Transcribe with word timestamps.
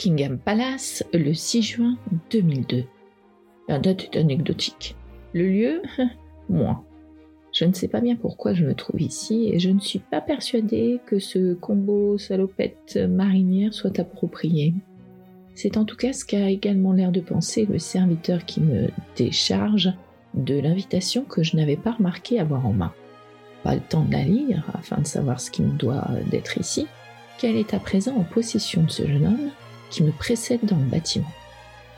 Buckingham 0.00 0.38
Palace 0.38 1.04
le 1.12 1.34
6 1.34 1.60
juin 1.60 1.98
2002. 2.30 2.84
La 3.68 3.78
date 3.78 4.04
est 4.04 4.18
anecdotique. 4.18 4.96
Le 5.34 5.46
lieu, 5.46 5.82
moins. 6.48 6.82
Je 7.52 7.66
ne 7.66 7.74
sais 7.74 7.86
pas 7.86 8.00
bien 8.00 8.16
pourquoi 8.16 8.54
je 8.54 8.64
me 8.64 8.74
trouve 8.74 9.02
ici 9.02 9.50
et 9.52 9.58
je 9.58 9.68
ne 9.68 9.78
suis 9.78 9.98
pas 9.98 10.22
persuadée 10.22 11.00
que 11.04 11.18
ce 11.18 11.52
combo 11.52 12.16
salopette 12.16 12.98
marinière 13.10 13.74
soit 13.74 13.98
approprié. 13.98 14.72
C'est 15.54 15.76
en 15.76 15.84
tout 15.84 15.96
cas 15.96 16.14
ce 16.14 16.24
qu'a 16.24 16.48
également 16.48 16.94
l'air 16.94 17.12
de 17.12 17.20
penser 17.20 17.66
le 17.66 17.78
serviteur 17.78 18.46
qui 18.46 18.62
me 18.62 18.88
décharge 19.16 19.92
de 20.32 20.58
l'invitation 20.58 21.24
que 21.24 21.42
je 21.42 21.58
n'avais 21.58 21.76
pas 21.76 21.92
remarqué 21.92 22.40
avoir 22.40 22.64
en 22.64 22.72
main. 22.72 22.94
Pas 23.64 23.74
le 23.74 23.82
temps 23.82 24.06
de 24.06 24.12
la 24.12 24.24
lire 24.24 24.64
afin 24.72 25.02
de 25.02 25.06
savoir 25.06 25.42
ce 25.42 25.50
qui 25.50 25.60
me 25.60 25.76
doit 25.76 26.08
d'être 26.30 26.56
ici, 26.56 26.86
qu'elle 27.38 27.56
est 27.56 27.74
à 27.74 27.78
présent 27.78 28.16
en 28.16 28.24
possession 28.24 28.82
de 28.84 28.90
ce 28.90 29.06
jeune 29.06 29.26
homme? 29.26 29.50
Qui 29.90 30.02
me 30.02 30.12
précède 30.12 30.64
dans 30.64 30.78
le 30.78 30.84
bâtiment. 30.84 31.32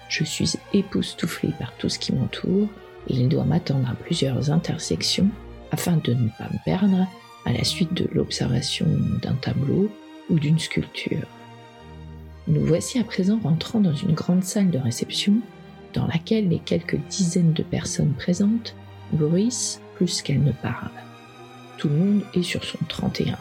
Je 0.09 0.25
suis 0.25 0.55
époustouflée 0.73 1.53
par 1.59 1.73
tout 1.77 1.89
ce 1.89 1.99
qui 1.99 2.13
m'entoure 2.13 2.69
et 3.09 3.15
il 3.15 3.29
doit 3.29 3.45
m'attendre 3.45 3.89
à 3.89 3.95
plusieurs 3.95 4.51
intersections 4.51 5.29
afin 5.71 5.97
de 5.97 6.13
ne 6.13 6.29
pas 6.39 6.49
me 6.53 6.65
perdre 6.65 7.07
à 7.45 7.53
la 7.53 7.65
suite 7.65 7.95
de 7.95 8.09
l'observation 8.13 8.87
d'un 9.23 9.35
tableau 9.35 9.91
ou 10.31 10.39
d'une 10.39 10.59
sculpture. 10.59 11.27
Nous 12.49 12.65
voici 12.65 12.99
à 12.99 13.05
présent 13.05 13.39
rentrant 13.43 13.81
dans 13.81 13.95
une 13.95 14.15
grande 14.15 14.45
salle 14.45 14.71
de 14.71 14.79
réception 14.79 15.35
dans 15.95 16.07
laquelle 16.07 16.49
les 16.49 16.59
quelques 16.59 16.99
dizaines 17.09 17.53
de 17.53 17.63
personnes 17.63 18.15
présentes 18.15 18.75
bruissent 19.13 19.81
plus 19.95 20.23
qu'elles 20.23 20.43
ne 20.43 20.53
parlent. 20.53 20.91
Tout 21.79 21.89
le 21.89 21.97
monde 21.97 22.23
est 22.35 22.43
sur 22.43 22.65
son 22.65 22.79
31 22.89 23.39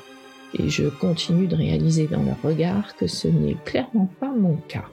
et 0.58 0.70
je 0.70 0.88
continue 0.88 1.48
de 1.48 1.56
réaliser 1.56 2.08
dans 2.08 2.24
leur 2.24 2.42
regard 2.42 2.96
que 2.96 3.08
ce 3.08 3.28
n'est 3.28 3.58
clairement 3.66 4.10
pas 4.20 4.34
mon 4.34 4.58
cas. 4.68 4.86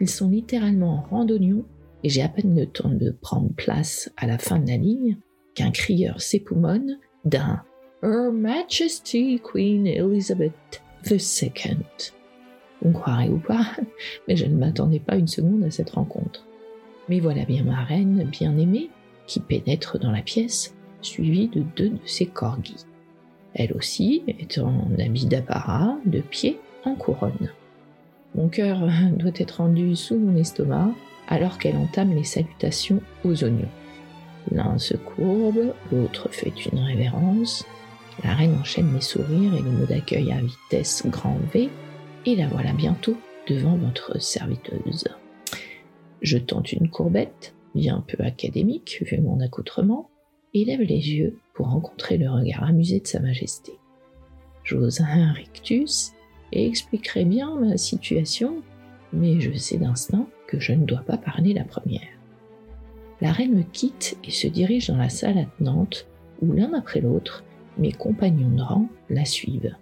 Ils 0.00 0.08
sont 0.08 0.30
littéralement 0.30 0.98
en 0.98 1.16
randonnion 1.16 1.64
et 2.04 2.08
j'ai 2.08 2.22
à 2.22 2.28
peine 2.28 2.58
le 2.58 2.66
temps 2.66 2.90
de 2.90 3.10
prendre 3.10 3.52
place 3.54 4.10
à 4.16 4.26
la 4.26 4.38
fin 4.38 4.58
de 4.58 4.68
la 4.68 4.76
ligne 4.76 5.16
qu'un 5.54 5.70
crieur 5.70 6.20
s'époumonne 6.20 6.98
d'un 7.24 7.62
Her 8.02 8.32
Majesty 8.32 9.40
Queen 9.42 9.86
Elizabeth 9.86 10.82
II. 11.08 11.18
On 12.84 12.92
croirait 12.92 13.28
ou 13.28 13.38
pas, 13.38 13.64
mais 14.28 14.36
je 14.36 14.46
ne 14.46 14.56
m'attendais 14.56 14.98
pas 14.98 15.16
une 15.16 15.28
seconde 15.28 15.62
à 15.64 15.70
cette 15.70 15.90
rencontre. 15.90 16.46
Mais 17.08 17.20
voilà 17.20 17.44
bien 17.44 17.64
ma 17.64 17.84
reine 17.84 18.24
bien-aimée 18.24 18.90
qui 19.26 19.40
pénètre 19.40 19.98
dans 19.98 20.10
la 20.10 20.22
pièce, 20.22 20.74
suivie 21.00 21.48
de 21.48 21.62
deux 21.76 21.90
de 21.90 21.98
ses 22.04 22.26
corgis. 22.26 22.86
Elle 23.54 23.72
aussi 23.74 24.22
est 24.26 24.58
en 24.58 24.88
habit 24.98 25.26
d'apparat, 25.26 25.96
de 26.06 26.20
pied, 26.20 26.58
en 26.84 26.94
couronne. 26.94 27.50
Mon 28.34 28.48
cœur 28.48 28.88
doit 29.16 29.32
être 29.36 29.58
rendu 29.58 29.94
sous 29.96 30.18
mon 30.18 30.36
estomac 30.36 30.90
alors 31.28 31.58
qu'elle 31.58 31.76
entame 31.76 32.14
les 32.14 32.24
salutations 32.24 33.00
aux 33.24 33.44
oignons. 33.44 33.68
L'un 34.50 34.78
se 34.78 34.96
courbe, 34.96 35.72
l'autre 35.92 36.28
fait 36.30 36.66
une 36.66 36.80
révérence. 36.80 37.64
La 38.24 38.34
reine 38.34 38.56
enchaîne 38.60 38.92
les 38.92 39.00
sourires 39.00 39.54
et 39.54 39.62
les 39.62 39.70
mots 39.70 39.86
d'accueil 39.86 40.32
à 40.32 40.40
vitesse 40.40 41.04
grand 41.06 41.38
V, 41.54 41.70
et 42.26 42.36
la 42.36 42.48
voilà 42.48 42.72
bientôt 42.72 43.16
devant 43.48 43.76
votre 43.76 44.20
serviteuse. 44.20 45.04
Je 46.20 46.38
tente 46.38 46.72
une 46.72 46.88
courbette, 46.88 47.54
bien 47.74 48.04
peu 48.06 48.22
académique 48.22 49.02
vu 49.06 49.20
mon 49.20 49.40
accoutrement, 49.40 50.10
et 50.54 50.64
lève 50.64 50.82
les 50.82 51.12
yeux 51.12 51.38
pour 51.54 51.68
rencontrer 51.68 52.18
le 52.18 52.30
regard 52.30 52.64
amusé 52.64 53.00
de 53.00 53.06
Sa 53.06 53.20
Majesté. 53.20 53.72
J'ose 54.64 55.00
un 55.00 55.32
rictus 55.32 56.12
et 56.52 56.66
expliquerai 56.66 57.24
bien 57.24 57.54
ma 57.56 57.76
situation, 57.76 58.62
mais 59.12 59.40
je 59.40 59.56
sais 59.56 59.78
d'instinct 59.78 60.26
que 60.46 60.60
je 60.60 60.72
ne 60.72 60.84
dois 60.84 61.00
pas 61.00 61.16
parler 61.16 61.54
la 61.54 61.64
première. 61.64 62.08
La 63.20 63.32
reine 63.32 63.54
me 63.54 63.62
quitte 63.62 64.16
et 64.24 64.30
se 64.30 64.46
dirige 64.46 64.88
dans 64.88 64.96
la 64.96 65.08
salle 65.08 65.38
attenante 65.38 66.06
où 66.40 66.52
l'un 66.52 66.74
après 66.74 67.00
l'autre, 67.00 67.44
mes 67.78 67.92
compagnons 67.92 68.50
de 68.50 68.62
rang 68.62 68.88
la 69.08 69.24
suivent. 69.24 69.76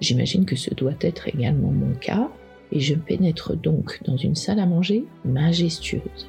J'imagine 0.00 0.44
que 0.44 0.56
ce 0.56 0.74
doit 0.74 0.94
être 1.00 1.28
également 1.28 1.70
mon 1.70 1.94
cas, 1.94 2.30
et 2.70 2.80
je 2.80 2.94
pénètre 2.94 3.56
donc 3.56 4.00
dans 4.04 4.16
une 4.16 4.34
salle 4.34 4.60
à 4.60 4.66
manger 4.66 5.04
majestueuse. 5.24 6.28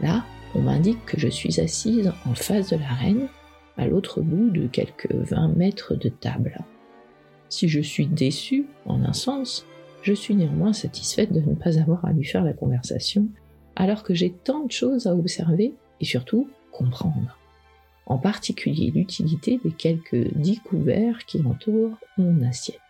Là, 0.00 0.24
on 0.54 0.60
m'indique 0.60 1.04
que 1.04 1.18
je 1.18 1.28
suis 1.28 1.60
assise 1.60 2.12
en 2.26 2.34
face 2.34 2.70
de 2.70 2.76
la 2.76 2.88
reine, 2.88 3.28
à 3.76 3.86
l'autre 3.86 4.20
bout 4.20 4.50
de 4.50 4.66
quelques 4.66 5.12
20 5.12 5.48
mètres 5.56 5.94
de 5.94 6.08
table. 6.08 6.58
Si 7.48 7.68
je 7.68 7.80
suis 7.80 8.06
déçue, 8.06 8.66
en 8.86 9.02
un 9.04 9.12
sens, 9.12 9.64
je 10.02 10.12
suis 10.12 10.34
néanmoins 10.34 10.72
satisfaite 10.72 11.32
de 11.32 11.40
ne 11.40 11.54
pas 11.54 11.78
avoir 11.78 12.04
à 12.04 12.12
lui 12.12 12.24
faire 12.24 12.44
la 12.44 12.52
conversation, 12.52 13.28
alors 13.76 14.02
que 14.02 14.14
j'ai 14.14 14.32
tant 14.32 14.64
de 14.64 14.72
choses 14.72 15.06
à 15.06 15.14
observer 15.14 15.74
et 16.00 16.04
surtout 16.04 16.48
comprendre. 16.72 17.38
En 18.06 18.18
particulier 18.18 18.90
l'utilité 18.90 19.60
des 19.64 19.70
quelques 19.70 20.34
dix 20.34 20.60
couverts 20.60 21.26
qui 21.26 21.42
entourent 21.44 21.98
mon 22.16 22.42
assiette. 22.42 22.80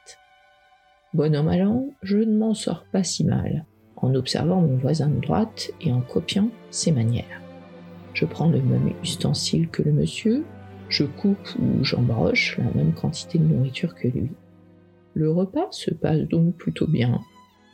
Bon 1.12 1.34
an 1.34 1.42
mal 1.42 1.62
an, 1.62 1.88
je 2.02 2.18
ne 2.18 2.36
m'en 2.36 2.54
sors 2.54 2.84
pas 2.84 3.02
si 3.02 3.24
mal, 3.24 3.64
en 3.96 4.14
observant 4.14 4.60
mon 4.60 4.76
voisin 4.76 5.08
de 5.08 5.20
droite 5.20 5.70
et 5.80 5.92
en 5.92 6.00
copiant 6.00 6.50
ses 6.70 6.92
manières. 6.92 7.47
Je 8.18 8.24
prends 8.24 8.48
le 8.48 8.60
même 8.60 8.94
ustensile 9.04 9.68
que 9.68 9.80
le 9.80 9.92
monsieur, 9.92 10.44
je 10.88 11.04
coupe 11.04 11.54
ou 11.60 11.84
j'embroche 11.84 12.58
la 12.58 12.72
même 12.74 12.92
quantité 12.92 13.38
de 13.38 13.44
nourriture 13.44 13.94
que 13.94 14.08
lui. 14.08 14.30
Le 15.14 15.30
repas 15.30 15.68
se 15.70 15.92
passe 15.92 16.22
donc 16.22 16.56
plutôt 16.56 16.88
bien, 16.88 17.20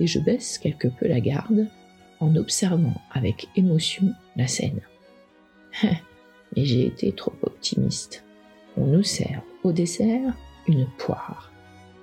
et 0.00 0.06
je 0.06 0.18
baisse 0.18 0.58
quelque 0.58 0.88
peu 0.88 1.08
la 1.08 1.20
garde 1.20 1.66
en 2.20 2.36
observant 2.36 2.92
avec 3.10 3.48
émotion 3.56 4.12
la 4.36 4.46
scène. 4.46 4.82
Mais 5.82 6.66
j'ai 6.66 6.88
été 6.88 7.12
trop 7.12 7.32
optimiste. 7.40 8.22
On 8.76 8.84
nous 8.84 9.02
sert 9.02 9.40
au 9.62 9.72
dessert 9.72 10.34
une 10.68 10.86
poire. 10.98 11.52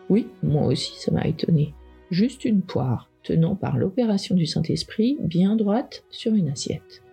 Oui, 0.09 0.25
moi 0.41 0.65
aussi 0.65 0.99
ça 0.99 1.11
m'a 1.11 1.27
étonné. 1.27 1.75
Juste 2.09 2.43
une 2.43 2.63
poire, 2.63 3.11
tenant 3.21 3.53
par 3.53 3.77
l'opération 3.77 4.33
du 4.33 4.47
Saint-Esprit 4.47 5.19
bien 5.21 5.55
droite 5.55 6.03
sur 6.09 6.33
une 6.33 6.49
assiette. 6.49 7.03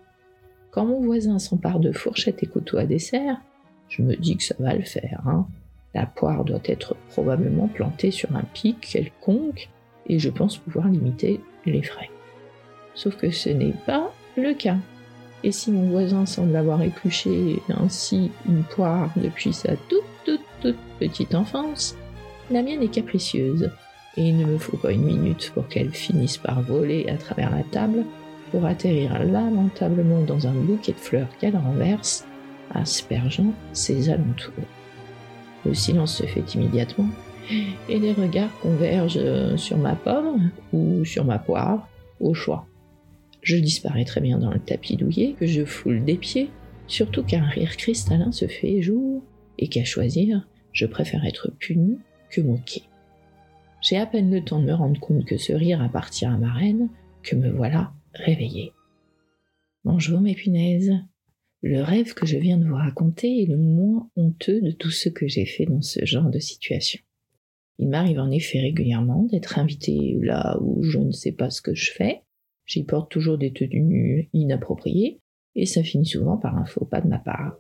Quand 0.79 0.87
mon 0.87 1.01
voisin 1.01 1.41
s'empare 1.41 1.81
de 1.81 1.91
fourchettes 1.91 2.45
et 2.45 2.47
couteaux 2.47 2.79
à 2.79 2.87
dessert, 2.87 3.41
je 3.89 4.01
me 4.01 4.15
dis 4.15 4.37
que 4.37 4.45
ça 4.45 4.55
va 4.61 4.75
le 4.75 4.85
faire. 4.85 5.21
Hein. 5.27 5.45
La 5.93 6.07
poire 6.07 6.45
doit 6.45 6.61
être 6.67 6.95
probablement 7.09 7.67
plantée 7.67 8.13
sur 8.13 8.37
un 8.37 8.45
pic 8.45 8.79
quelconque 8.79 9.71
et 10.07 10.21
je 10.21 10.31
pense 10.31 10.57
pouvoir 10.57 10.87
limiter 10.87 11.41
les 11.67 11.83
frais. 11.83 12.11
Sauf 12.95 13.17
que 13.17 13.33
ce 13.33 13.49
n'est 13.49 13.75
pas 13.87 14.13
le 14.37 14.55
cas. 14.55 14.77
Et 15.43 15.51
si 15.51 15.73
mon 15.73 15.91
voisin 15.91 16.27
semble 16.27 16.55
avoir 16.55 16.81
épluché 16.81 17.61
ainsi 17.71 18.31
une 18.49 18.63
poire 18.63 19.11
depuis 19.17 19.53
sa 19.53 19.75
toute 19.89 20.05
toute 20.25 20.47
toute 20.61 20.79
petite 21.01 21.35
enfance, 21.35 21.97
la 22.53 22.63
mienne 22.63 22.85
est 22.85 22.95
capricieuse, 22.95 23.69
et 24.17 24.29
il 24.29 24.39
ne 24.39 24.47
me 24.47 24.59
faut 24.59 24.77
pas 24.77 24.93
une 24.93 25.07
minute 25.07 25.51
pour 25.55 25.67
qu'elle 25.67 25.91
finisse 25.91 26.39
par 26.39 26.63
voler 26.63 27.09
à 27.09 27.17
travers 27.17 27.51
la 27.51 27.65
table 27.65 28.05
pour 28.51 28.65
atterrir 28.67 29.19
lamentablement 29.25 30.23
dans 30.23 30.47
un 30.47 30.53
bouquet 30.53 30.93
de 30.93 30.99
fleurs 30.99 31.29
qu'elle 31.39 31.57
renverse, 31.57 32.27
aspergeant 32.75 33.53
ses 33.73 34.11
alentours. 34.11 34.53
Le 35.65 35.75
silence 35.75 36.17
se 36.17 36.25
fait 36.25 36.55
immédiatement, 36.55 37.09
et 37.89 37.99
les 37.99 38.13
regards 38.13 38.57
convergent 38.61 39.57
sur 39.57 39.79
ma 39.79 39.95
pomme 39.95 40.51
ou 40.73 41.05
sur 41.05 41.25
ma 41.25 41.39
poire, 41.39 41.89
au 42.21 42.35
choix. 42.35 42.67
Je 43.43 43.57
disparais 43.57 44.05
très 44.05 44.21
bien 44.21 44.39
dans 44.39 44.51
le 44.51 44.59
tapis 44.59 44.97
douillet 44.97 45.35
que 45.39 45.47
je 45.47 45.65
foule 45.65 46.05
des 46.05 46.17
pieds, 46.17 46.51
surtout 46.87 47.23
qu'un 47.23 47.45
rire 47.45 47.77
cristallin 47.77 48.33
se 48.33 48.47
fait 48.47 48.83
jour, 48.83 49.23
et 49.59 49.69
qu'à 49.69 49.85
choisir, 49.85 50.47
je 50.73 50.87
préfère 50.87 51.25
être 51.25 51.51
puni 51.59 51.99
que 52.31 52.41
moqué. 52.41 52.83
J'ai 53.81 53.97
à 53.97 54.07
peine 54.07 54.31
le 54.31 54.43
temps 54.43 54.61
de 54.61 54.67
me 54.67 54.75
rendre 54.75 55.01
compte 55.01 55.25
que 55.25 55.37
ce 55.37 55.53
rire 55.53 55.83
appartient 55.83 56.27
à 56.27 56.37
ma 56.37 56.53
reine, 56.53 56.89
que 57.23 57.37
me 57.37 57.51
voilà 57.51 57.93
réveillé. 58.19 58.73
Bonjour 59.85 60.21
mes 60.21 60.35
punaises. 60.35 60.93
Le 61.63 61.83
rêve 61.83 62.15
que 62.15 62.27
je 62.27 62.37
viens 62.37 62.59
de 62.59 62.67
vous 62.67 62.75
raconter 62.75 63.43
est 63.43 63.47
le 63.47 63.57
moins 63.57 64.11
honteux 64.17 64.61
de 64.61 64.71
tout 64.71 64.91
ce 64.91 65.09
que 65.09 65.27
j'ai 65.29 65.47
fait 65.47 65.67
dans 65.67 65.83
ce 65.83 66.05
genre 66.05 66.31
de 66.31 66.39
situation. 66.39 67.01
Il 67.79 67.89
m'arrive 67.89 68.19
en 68.19 68.31
effet 68.31 68.61
régulièrement 68.61 69.25
d'être 69.25 69.59
invité 69.59 70.19
là 70.21 70.59
où 70.61 70.83
je 70.83 70.99
ne 70.99 71.13
sais 71.13 71.33
pas 71.33 71.51
ce 71.51 71.63
que 71.63 71.75
je 71.75 71.93
fais. 71.93 72.23
J'y 72.67 72.85
porte 72.85 73.11
toujours 73.11 73.39
des 73.39 73.53
tenues 73.53 74.29
inappropriées 74.33 75.21
et 75.55 75.67
ça 75.67 75.83
finit 75.83 76.07
souvent 76.07 76.37
par 76.37 76.57
un 76.57 76.65
faux 76.65 76.85
pas 76.85 77.01
de 77.01 77.09
ma 77.09 77.19
part. 77.19 77.57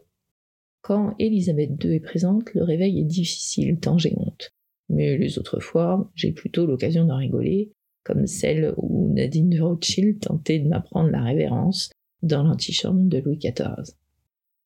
Quand 0.80 1.14
Elisabeth 1.18 1.82
II 1.82 1.94
est 1.94 2.00
présente, 2.00 2.52
le 2.54 2.64
réveil 2.64 3.00
est 3.00 3.04
difficile 3.04 3.78
tant 3.78 3.98
j'ai 3.98 4.14
honte. 4.16 4.52
Mais 4.88 5.16
les 5.18 5.38
autres 5.38 5.60
fois, 5.60 6.10
j'ai 6.14 6.32
plutôt 6.32 6.66
l'occasion 6.66 7.04
d'en 7.04 7.16
rigoler, 7.16 7.72
comme 8.08 8.26
celle 8.26 8.72
où 8.78 9.12
Nadine 9.12 9.50
de 9.50 9.60
Rothschild 9.60 10.20
tentait 10.20 10.60
de 10.60 10.66
m'apprendre 10.66 11.10
la 11.10 11.22
révérence 11.22 11.90
dans 12.22 12.42
l'antichambre 12.42 13.02
de 13.02 13.18
Louis 13.18 13.36
XIV. 13.36 13.94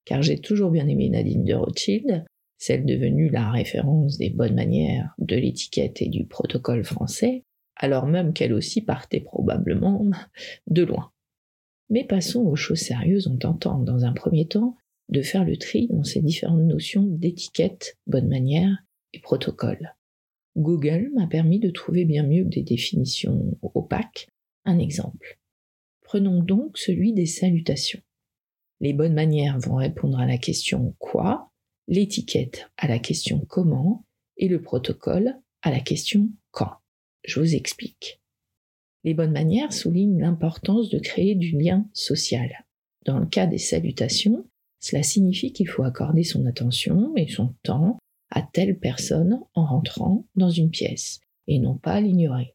Car 0.04 0.22
j'ai 0.22 0.38
toujours 0.38 0.70
bien 0.70 0.86
aimé 0.86 1.10
Nadine 1.10 1.42
de 1.42 1.54
Rothschild, 1.54 2.24
celle 2.58 2.86
devenue 2.86 3.30
la 3.30 3.50
référence 3.50 4.16
des 4.16 4.30
bonnes 4.30 4.54
manières, 4.54 5.12
de 5.18 5.34
l'étiquette 5.34 6.00
et 6.00 6.08
du 6.08 6.24
protocole 6.24 6.84
français, 6.84 7.42
alors 7.74 8.06
même 8.06 8.32
qu'elle 8.32 8.52
aussi 8.52 8.80
partait 8.80 9.20
probablement 9.20 10.08
de 10.68 10.84
loin. 10.84 11.10
Mais 11.90 12.04
passons 12.04 12.44
aux 12.44 12.54
choses 12.54 12.78
sérieuses 12.78 13.26
en 13.26 13.36
tentant, 13.36 13.80
dans 13.80 14.04
un 14.04 14.12
premier 14.12 14.46
temps, 14.46 14.76
de 15.08 15.20
faire 15.20 15.44
le 15.44 15.56
tri 15.56 15.88
dans 15.88 16.04
ces 16.04 16.22
différentes 16.22 16.62
notions 16.62 17.02
d'étiquette, 17.02 17.98
bonne 18.06 18.28
manière 18.28 18.84
et 19.12 19.18
protocole. 19.18 19.96
Google 20.56 21.10
m'a 21.14 21.26
permis 21.26 21.58
de 21.58 21.70
trouver 21.70 22.04
bien 22.04 22.26
mieux 22.26 22.44
des 22.44 22.62
définitions 22.62 23.58
opaques 23.74 24.28
un 24.64 24.78
exemple. 24.78 25.38
Prenons 26.02 26.42
donc 26.42 26.78
celui 26.78 27.12
des 27.12 27.26
salutations. 27.26 28.00
Les 28.80 28.92
bonnes 28.92 29.14
manières 29.14 29.58
vont 29.58 29.76
répondre 29.76 30.18
à 30.18 30.26
la 30.26 30.38
question 30.38 30.94
quoi, 30.98 31.50
l'étiquette 31.88 32.70
à 32.76 32.88
la 32.88 32.98
question 32.98 33.44
comment 33.48 34.04
et 34.36 34.48
le 34.48 34.60
protocole 34.60 35.36
à 35.62 35.70
la 35.70 35.80
question 35.80 36.28
quand. 36.50 36.72
Je 37.24 37.40
vous 37.40 37.54
explique. 37.54 38.20
Les 39.04 39.14
bonnes 39.14 39.32
manières 39.32 39.72
soulignent 39.72 40.20
l'importance 40.20 40.90
de 40.90 40.98
créer 40.98 41.34
du 41.34 41.56
lien 41.58 41.88
social. 41.92 42.66
Dans 43.04 43.18
le 43.18 43.26
cas 43.26 43.46
des 43.46 43.58
salutations, 43.58 44.46
cela 44.80 45.02
signifie 45.02 45.52
qu'il 45.52 45.68
faut 45.68 45.84
accorder 45.84 46.24
son 46.24 46.46
attention 46.46 47.14
et 47.16 47.28
son 47.28 47.54
temps 47.62 47.98
à 48.34 48.42
telle 48.42 48.78
personne 48.78 49.40
en 49.54 49.64
rentrant 49.64 50.26
dans 50.34 50.50
une 50.50 50.70
pièce, 50.70 51.20
et 51.46 51.58
non 51.58 51.76
pas 51.76 52.00
l'ignorer. 52.00 52.54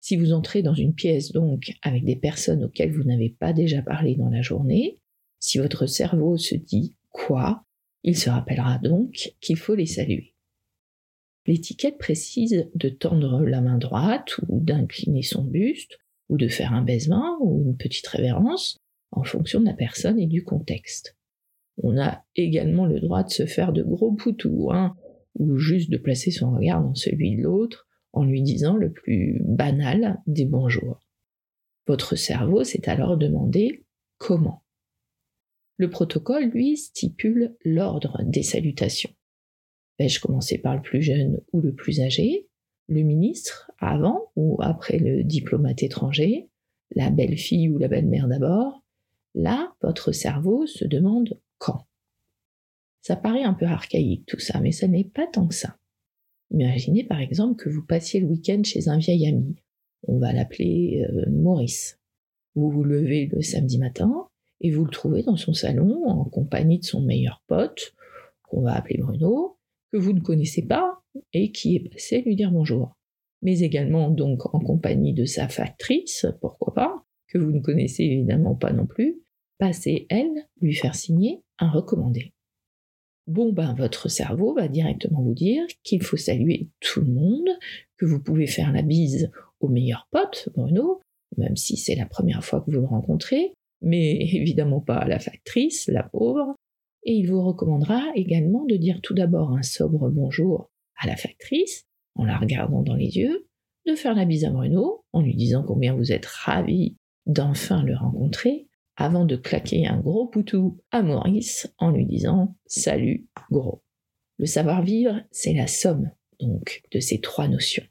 Si 0.00 0.16
vous 0.16 0.32
entrez 0.32 0.62
dans 0.62 0.74
une 0.74 0.94
pièce 0.94 1.32
donc 1.32 1.72
avec 1.82 2.04
des 2.04 2.16
personnes 2.16 2.64
auxquelles 2.64 2.92
vous 2.92 3.04
n'avez 3.04 3.30
pas 3.30 3.52
déjà 3.52 3.82
parlé 3.82 4.14
dans 4.14 4.28
la 4.28 4.42
journée, 4.42 5.00
si 5.40 5.58
votre 5.58 5.86
cerveau 5.86 6.36
se 6.36 6.54
dit 6.54 6.96
quoi, 7.10 7.64
il 8.04 8.16
se 8.16 8.30
rappellera 8.30 8.78
donc 8.78 9.34
qu'il 9.40 9.56
faut 9.56 9.74
les 9.74 9.86
saluer. 9.86 10.34
L'étiquette 11.46 11.98
précise 11.98 12.68
de 12.74 12.88
tendre 12.88 13.40
la 13.40 13.60
main 13.60 13.78
droite 13.78 14.36
ou 14.48 14.60
d'incliner 14.60 15.22
son 15.22 15.42
buste 15.42 15.98
ou 16.28 16.36
de 16.36 16.48
faire 16.48 16.72
un 16.72 16.82
baisement 16.82 17.38
ou 17.40 17.62
une 17.62 17.76
petite 17.76 18.06
révérence 18.06 18.78
en 19.12 19.24
fonction 19.24 19.60
de 19.60 19.66
la 19.66 19.74
personne 19.74 20.20
et 20.20 20.26
du 20.26 20.44
contexte. 20.44 21.15
On 21.82 21.98
a 21.98 22.24
également 22.34 22.86
le 22.86 23.00
droit 23.00 23.22
de 23.22 23.30
se 23.30 23.46
faire 23.46 23.72
de 23.72 23.82
gros 23.82 24.12
poutous, 24.12 24.70
hein, 24.72 24.94
ou 25.38 25.56
juste 25.56 25.90
de 25.90 25.98
placer 25.98 26.30
son 26.30 26.52
regard 26.52 26.82
dans 26.82 26.94
celui 26.94 27.36
de 27.36 27.42
l'autre 27.42 27.86
en 28.12 28.24
lui 28.24 28.42
disant 28.42 28.76
le 28.76 28.90
plus 28.90 29.40
banal 29.44 30.20
des 30.26 30.46
bonjours. 30.46 31.00
Votre 31.86 32.16
cerveau 32.16 32.64
s'est 32.64 32.88
alors 32.88 33.16
demandé 33.16 33.84
comment. 34.18 34.62
Le 35.76 35.90
protocole, 35.90 36.48
lui, 36.48 36.78
stipule 36.78 37.54
l'ordre 37.64 38.22
des 38.24 38.42
salutations. 38.42 39.10
Vais-je 39.98 40.20
commencer 40.20 40.58
par 40.58 40.74
le 40.74 40.82
plus 40.82 41.02
jeune 41.02 41.40
ou 41.52 41.60
le 41.60 41.74
plus 41.74 42.00
âgé 42.00 42.48
Le 42.88 43.02
ministre, 43.02 43.70
avant 43.78 44.32
ou 44.36 44.56
après 44.62 44.98
le 44.98 45.22
diplomate 45.22 45.82
étranger 45.82 46.48
La 46.94 47.10
belle-fille 47.10 47.68
ou 47.68 47.78
la 47.78 47.88
belle-mère 47.88 48.28
d'abord? 48.28 48.82
Là, 49.34 49.74
votre 49.82 50.12
cerveau 50.12 50.66
se 50.66 50.86
demande 50.86 51.38
quand? 51.58 51.86
Ça 53.02 53.16
paraît 53.16 53.44
un 53.44 53.54
peu 53.54 53.66
archaïque 53.66 54.26
tout 54.26 54.40
ça, 54.40 54.60
mais 54.60 54.72
ce 54.72 54.86
n'est 54.86 55.04
pas 55.04 55.26
tant 55.26 55.46
que 55.46 55.54
ça. 55.54 55.76
Imaginez 56.50 57.04
par 57.04 57.20
exemple 57.20 57.56
que 57.56 57.68
vous 57.68 57.84
passiez 57.84 58.20
le 58.20 58.26
week-end 58.26 58.62
chez 58.64 58.88
un 58.88 58.98
vieil 58.98 59.28
ami. 59.28 59.56
On 60.08 60.18
va 60.18 60.32
l'appeler 60.32 61.06
euh, 61.08 61.30
Maurice. 61.30 62.00
Vous 62.54 62.70
vous 62.70 62.84
levez 62.84 63.26
le 63.26 63.42
samedi 63.42 63.78
matin 63.78 64.28
et 64.60 64.70
vous 64.70 64.84
le 64.84 64.90
trouvez 64.90 65.22
dans 65.22 65.36
son 65.36 65.52
salon 65.52 66.04
en 66.06 66.24
compagnie 66.24 66.78
de 66.78 66.84
son 66.84 67.02
meilleur 67.02 67.42
pote, 67.46 67.94
qu'on 68.44 68.62
va 68.62 68.74
appeler 68.74 68.98
Bruno, 68.98 69.58
que 69.92 69.98
vous 69.98 70.12
ne 70.12 70.20
connaissez 70.20 70.62
pas 70.62 71.00
et 71.32 71.52
qui 71.52 71.76
est 71.76 71.88
passé 71.88 72.22
lui 72.22 72.36
dire 72.36 72.50
bonjour. 72.50 72.96
Mais 73.42 73.60
également 73.60 74.10
donc 74.10 74.52
en 74.54 74.60
compagnie 74.60 75.12
de 75.12 75.24
sa 75.24 75.48
factrice, 75.48 76.26
pourquoi 76.40 76.74
pas, 76.74 77.04
que 77.28 77.38
vous 77.38 77.52
ne 77.52 77.60
connaissez 77.60 78.04
évidemment 78.04 78.54
pas 78.54 78.72
non 78.72 78.86
plus, 78.86 79.20
passer 79.58 80.06
elle 80.08 80.48
lui 80.60 80.74
faire 80.74 80.94
signer 80.94 81.42
un 81.58 81.70
recommandé. 81.70 82.32
Bon 83.26 83.52
ben 83.52 83.74
votre 83.74 84.08
cerveau 84.08 84.54
va 84.54 84.68
directement 84.68 85.22
vous 85.22 85.34
dire 85.34 85.64
qu'il 85.82 86.02
faut 86.02 86.16
saluer 86.16 86.68
tout 86.80 87.00
le 87.00 87.12
monde, 87.12 87.48
que 87.96 88.06
vous 88.06 88.22
pouvez 88.22 88.46
faire 88.46 88.72
la 88.72 88.82
bise 88.82 89.30
au 89.60 89.68
meilleur 89.68 90.06
pote, 90.10 90.48
Bruno, 90.54 91.00
même 91.36 91.56
si 91.56 91.76
c'est 91.76 91.96
la 91.96 92.06
première 92.06 92.44
fois 92.44 92.60
que 92.60 92.70
vous 92.70 92.80
le 92.80 92.86
rencontrez, 92.86 93.52
mais 93.82 94.16
évidemment 94.20 94.80
pas 94.80 94.96
à 94.96 95.08
la 95.08 95.18
factrice, 95.18 95.88
la 95.88 96.04
pauvre, 96.04 96.54
et 97.04 97.14
il 97.14 97.28
vous 97.28 97.42
recommandera 97.42 98.02
également 98.14 98.64
de 98.64 98.76
dire 98.76 99.00
tout 99.02 99.14
d'abord 99.14 99.52
un 99.52 99.62
sobre 99.62 100.08
bonjour 100.10 100.70
à 100.98 101.06
la 101.06 101.16
factrice, 101.16 101.84
en 102.14 102.24
la 102.24 102.38
regardant 102.38 102.82
dans 102.82 102.94
les 102.94 103.16
yeux, 103.16 103.46
de 103.86 103.94
faire 103.94 104.14
la 104.14 104.24
bise 104.24 104.44
à 104.44 104.50
Bruno, 104.50 105.04
en 105.12 105.22
lui 105.22 105.34
disant 105.34 105.62
combien 105.62 105.94
vous 105.94 106.12
êtes 106.12 106.26
ravi 106.26 106.96
d'enfin 107.26 107.82
le 107.82 107.96
rencontrer, 107.96 108.68
avant 108.96 109.24
de 109.24 109.36
claquer 109.36 109.86
un 109.86 110.00
gros 110.00 110.26
poutou 110.26 110.80
à 110.90 111.02
Maurice 111.02 111.72
en 111.78 111.90
lui 111.90 112.06
disant 112.06 112.56
Salut, 112.66 113.28
gros. 113.50 113.82
Le 114.38 114.46
savoir-vivre, 114.46 115.22
c'est 115.30 115.54
la 115.54 115.66
somme, 115.66 116.10
donc, 116.40 116.82
de 116.92 117.00
ces 117.00 117.20
trois 117.20 117.48
notions. 117.48 117.84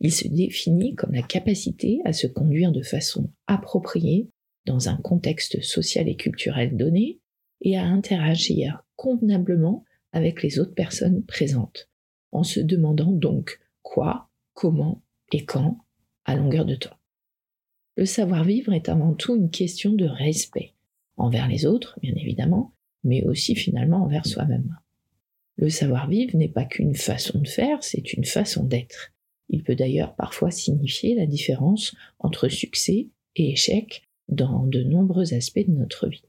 Il 0.00 0.12
se 0.12 0.28
définit 0.28 0.94
comme 0.94 1.12
la 1.12 1.22
capacité 1.22 2.00
à 2.04 2.12
se 2.12 2.26
conduire 2.26 2.72
de 2.72 2.82
façon 2.82 3.30
appropriée 3.46 4.30
dans 4.66 4.88
un 4.88 4.96
contexte 4.96 5.62
social 5.62 6.08
et 6.08 6.16
culturel 6.16 6.76
donné 6.76 7.20
et 7.62 7.76
à 7.76 7.84
interagir 7.84 8.84
convenablement 8.96 9.84
avec 10.12 10.42
les 10.42 10.58
autres 10.58 10.74
personnes 10.74 11.24
présentes, 11.24 11.90
en 12.32 12.44
se 12.44 12.60
demandant 12.60 13.12
donc 13.12 13.60
quoi, 13.82 14.30
comment 14.54 15.02
et 15.32 15.44
quand 15.44 15.78
à 16.24 16.36
longueur 16.36 16.64
de 16.64 16.74
temps. 16.74 16.97
Le 17.98 18.06
savoir-vivre 18.06 18.72
est 18.74 18.88
avant 18.88 19.12
tout 19.12 19.34
une 19.34 19.50
question 19.50 19.92
de 19.92 20.04
respect, 20.04 20.72
envers 21.16 21.48
les 21.48 21.66
autres, 21.66 21.98
bien 22.00 22.14
évidemment, 22.14 22.72
mais 23.02 23.24
aussi 23.24 23.56
finalement 23.56 24.04
envers 24.04 24.24
soi-même. 24.24 24.78
Le 25.56 25.68
savoir-vivre 25.68 26.36
n'est 26.36 26.48
pas 26.48 26.64
qu'une 26.64 26.94
façon 26.94 27.40
de 27.40 27.48
faire, 27.48 27.82
c'est 27.82 28.12
une 28.12 28.24
façon 28.24 28.62
d'être. 28.62 29.12
Il 29.48 29.64
peut 29.64 29.74
d'ailleurs 29.74 30.14
parfois 30.14 30.52
signifier 30.52 31.16
la 31.16 31.26
différence 31.26 31.92
entre 32.20 32.46
succès 32.46 33.08
et 33.34 33.50
échec 33.50 34.04
dans 34.28 34.64
de 34.64 34.84
nombreux 34.84 35.34
aspects 35.34 35.66
de 35.66 35.72
notre 35.72 36.06
vie. 36.06 36.22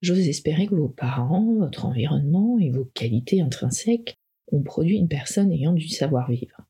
J'ose 0.00 0.28
espérer 0.28 0.66
que 0.66 0.74
vos 0.74 0.88
parents, 0.88 1.56
votre 1.56 1.84
environnement 1.84 2.58
et 2.58 2.70
vos 2.70 2.86
qualités 2.86 3.42
intrinsèques 3.42 4.16
ont 4.50 4.62
produit 4.62 4.96
une 4.96 5.08
personne 5.08 5.52
ayant 5.52 5.74
du 5.74 5.88
savoir-vivre. 5.88 6.62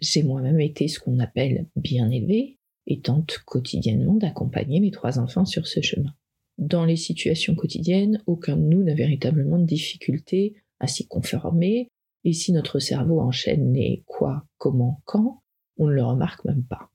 J'ai 0.00 0.24
moi-même 0.24 0.60
été 0.60 0.88
ce 0.88 0.98
qu'on 0.98 1.20
appelle 1.20 1.68
bien 1.76 2.10
élevé 2.10 2.58
et 2.86 3.00
tente 3.00 3.38
quotidiennement 3.46 4.14
d'accompagner 4.14 4.80
mes 4.80 4.90
trois 4.90 5.18
enfants 5.18 5.44
sur 5.44 5.66
ce 5.66 5.80
chemin. 5.80 6.14
Dans 6.58 6.84
les 6.84 6.96
situations 6.96 7.54
quotidiennes, 7.54 8.22
aucun 8.26 8.56
de 8.56 8.62
nous 8.62 8.82
n'a 8.82 8.94
véritablement 8.94 9.58
de 9.58 9.64
difficulté 9.64 10.54
à 10.80 10.86
s'y 10.86 11.06
conformer, 11.06 11.88
et 12.24 12.32
si 12.32 12.52
notre 12.52 12.78
cerveau 12.78 13.20
enchaîne 13.20 13.72
les 13.72 14.02
quoi, 14.06 14.46
comment, 14.58 15.02
quand, 15.04 15.42
on 15.76 15.88
ne 15.88 15.92
le 15.92 16.04
remarque 16.04 16.44
même 16.44 16.64
pas. 16.64 16.90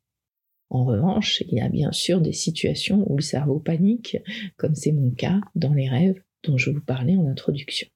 En 0.69 0.86
revanche, 0.86 1.41
il 1.48 1.58
y 1.58 1.62
a 1.62 1.69
bien 1.69 1.91
sûr 1.91 2.22
des 2.22 2.34
situations 2.34 3.03
où 3.12 3.17
le 3.17 3.22
cerveau 3.22 3.60
panique, 3.60 4.17
comme 4.58 4.75
c'est 4.75 4.91
mon 4.91 5.12
cas 5.12 5.41
dans 5.55 5.74
les 5.74 5.89
rêves 5.89 6.22
dont 6.43 6.58
je 6.58 6.69
vous 6.69 6.81
parlais 6.81 7.15
en 7.15 7.27
introduction. 7.27 7.88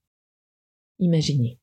Imaginez, 1.00 1.60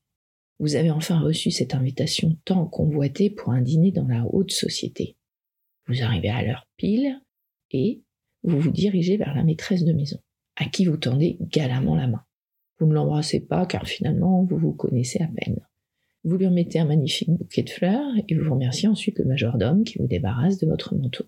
vous 0.59 0.75
avez 0.75 0.91
enfin 0.91 1.19
reçu 1.19 1.51
cette 1.51 1.73
invitation 1.73 2.37
tant 2.45 2.65
convoitée 2.65 3.29
pour 3.29 3.51
un 3.51 3.61
dîner 3.61 3.91
dans 3.91 4.07
la 4.07 4.25
haute 4.25 4.51
société. 4.51 5.15
Vous 5.87 6.03
arrivez 6.03 6.29
à 6.29 6.43
l'heure 6.43 6.67
pile 6.77 7.21
et 7.71 8.01
vous 8.43 8.59
vous 8.59 8.71
dirigez 8.71 9.17
vers 9.17 9.35
la 9.35 9.43
maîtresse 9.43 9.83
de 9.83 9.93
maison, 9.93 10.19
à 10.55 10.65
qui 10.65 10.85
vous 10.85 10.97
tendez 10.97 11.37
galamment 11.41 11.95
la 11.95 12.07
main. 12.07 12.23
Vous 12.79 12.87
ne 12.87 12.93
l'embrassez 12.93 13.39
pas 13.39 13.65
car 13.65 13.87
finalement 13.87 14.43
vous 14.43 14.57
vous 14.57 14.73
connaissez 14.73 15.21
à 15.21 15.27
peine. 15.27 15.59
Vous 16.23 16.37
lui 16.37 16.47
remettez 16.47 16.79
un 16.79 16.85
magnifique 16.85 17.29
bouquet 17.29 17.63
de 17.63 17.69
fleurs 17.69 18.13
et 18.27 18.35
vous 18.35 18.53
remerciez 18.53 18.87
ensuite 18.87 19.19
le 19.19 19.25
majordome 19.25 19.83
qui 19.83 19.97
vous 19.97 20.07
débarrasse 20.07 20.59
de 20.59 20.67
votre 20.67 20.95
manteau. 20.95 21.25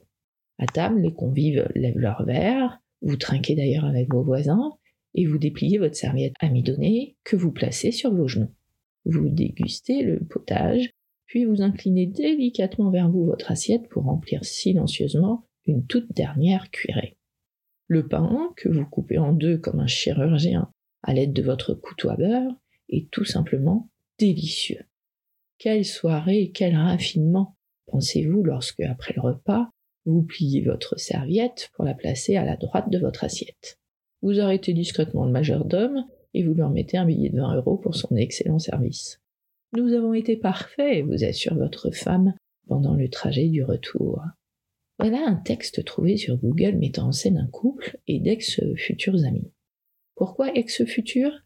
À 0.59 0.67
table, 0.67 1.01
les 1.01 1.13
convives 1.13 1.67
lèvent 1.75 1.97
leur 1.97 2.25
verre, 2.25 2.79
vous 3.01 3.17
trinquez 3.17 3.55
d'ailleurs 3.55 3.85
avec 3.85 4.11
vos 4.11 4.23
voisins 4.23 4.71
et 5.15 5.25
vous 5.25 5.37
dépliez 5.37 5.77
votre 5.77 5.95
serviette 5.95 6.35
amidonnée 6.39 7.17
que 7.23 7.35
vous 7.35 7.51
placez 7.51 7.91
sur 7.91 8.13
vos 8.13 8.27
genoux. 8.27 8.53
Vous 9.05 9.29
dégustez 9.29 10.03
le 10.03 10.19
potage, 10.19 10.91
puis 11.33 11.45
vous 11.45 11.63
inclinez 11.63 12.05
délicatement 12.05 12.91
vers 12.91 13.09
vous 13.09 13.25
votre 13.25 13.49
assiette 13.49 13.89
pour 13.89 14.03
remplir 14.03 14.45
silencieusement 14.45 15.47
une 15.65 15.83
toute 15.87 16.13
dernière 16.13 16.69
cuillerée. 16.69 17.17
Le 17.87 18.07
pain, 18.07 18.53
que 18.55 18.69
vous 18.69 18.85
coupez 18.85 19.17
en 19.17 19.33
deux 19.33 19.57
comme 19.57 19.79
un 19.79 19.87
chirurgien 19.87 20.69
à 21.01 21.11
l'aide 21.11 21.33
de 21.33 21.41
votre 21.41 21.73
couteau 21.73 22.09
à 22.09 22.17
beurre, 22.17 22.53
est 22.87 23.09
tout 23.09 23.25
simplement 23.25 23.89
délicieux. 24.19 24.83
Quelle 25.57 25.85
soirée, 25.85 26.51
quel 26.53 26.75
raffinement, 26.75 27.55
pensez-vous 27.87 28.43
lorsque, 28.43 28.81
après 28.81 29.15
le 29.15 29.21
repas, 29.23 29.71
vous 30.05 30.21
pliez 30.21 30.61
votre 30.61 30.99
serviette 30.99 31.71
pour 31.73 31.83
la 31.83 31.95
placer 31.95 32.35
à 32.35 32.45
la 32.45 32.57
droite 32.57 32.91
de 32.91 32.99
votre 32.99 33.23
assiette. 33.23 33.79
Vous 34.21 34.39
arrêtez 34.39 34.73
discrètement 34.73 35.25
le 35.25 35.31
majordome 35.31 36.05
et 36.35 36.43
vous 36.43 36.53
lui 36.53 36.61
remettez 36.61 36.97
un 36.97 37.05
billet 37.05 37.29
de 37.29 37.37
20 37.37 37.55
euros 37.55 37.77
pour 37.77 37.95
son 37.95 38.15
excellent 38.17 38.59
service. 38.59 39.22
Nous 39.75 39.93
avons 39.93 40.13
été 40.13 40.37
parfaits, 40.37 41.03
vous 41.03 41.23
assure 41.23 41.55
votre 41.55 41.89
femme 41.89 42.35
pendant 42.67 42.93
le 42.93 43.09
trajet 43.09 43.47
du 43.47 43.63
retour. 43.63 44.21
Voilà 44.99 45.25
un 45.25 45.35
texte 45.35 45.83
trouvé 45.83 46.15
sur 46.15 46.37
Google 46.37 46.75
mettant 46.75 47.07
en 47.07 47.11
scène 47.11 47.39
un 47.39 47.47
couple 47.47 47.97
et 48.07 48.19
d'ex-futurs 48.19 49.25
amis. 49.25 49.51
Pourquoi 50.13 50.53
ex-futurs? 50.53 51.43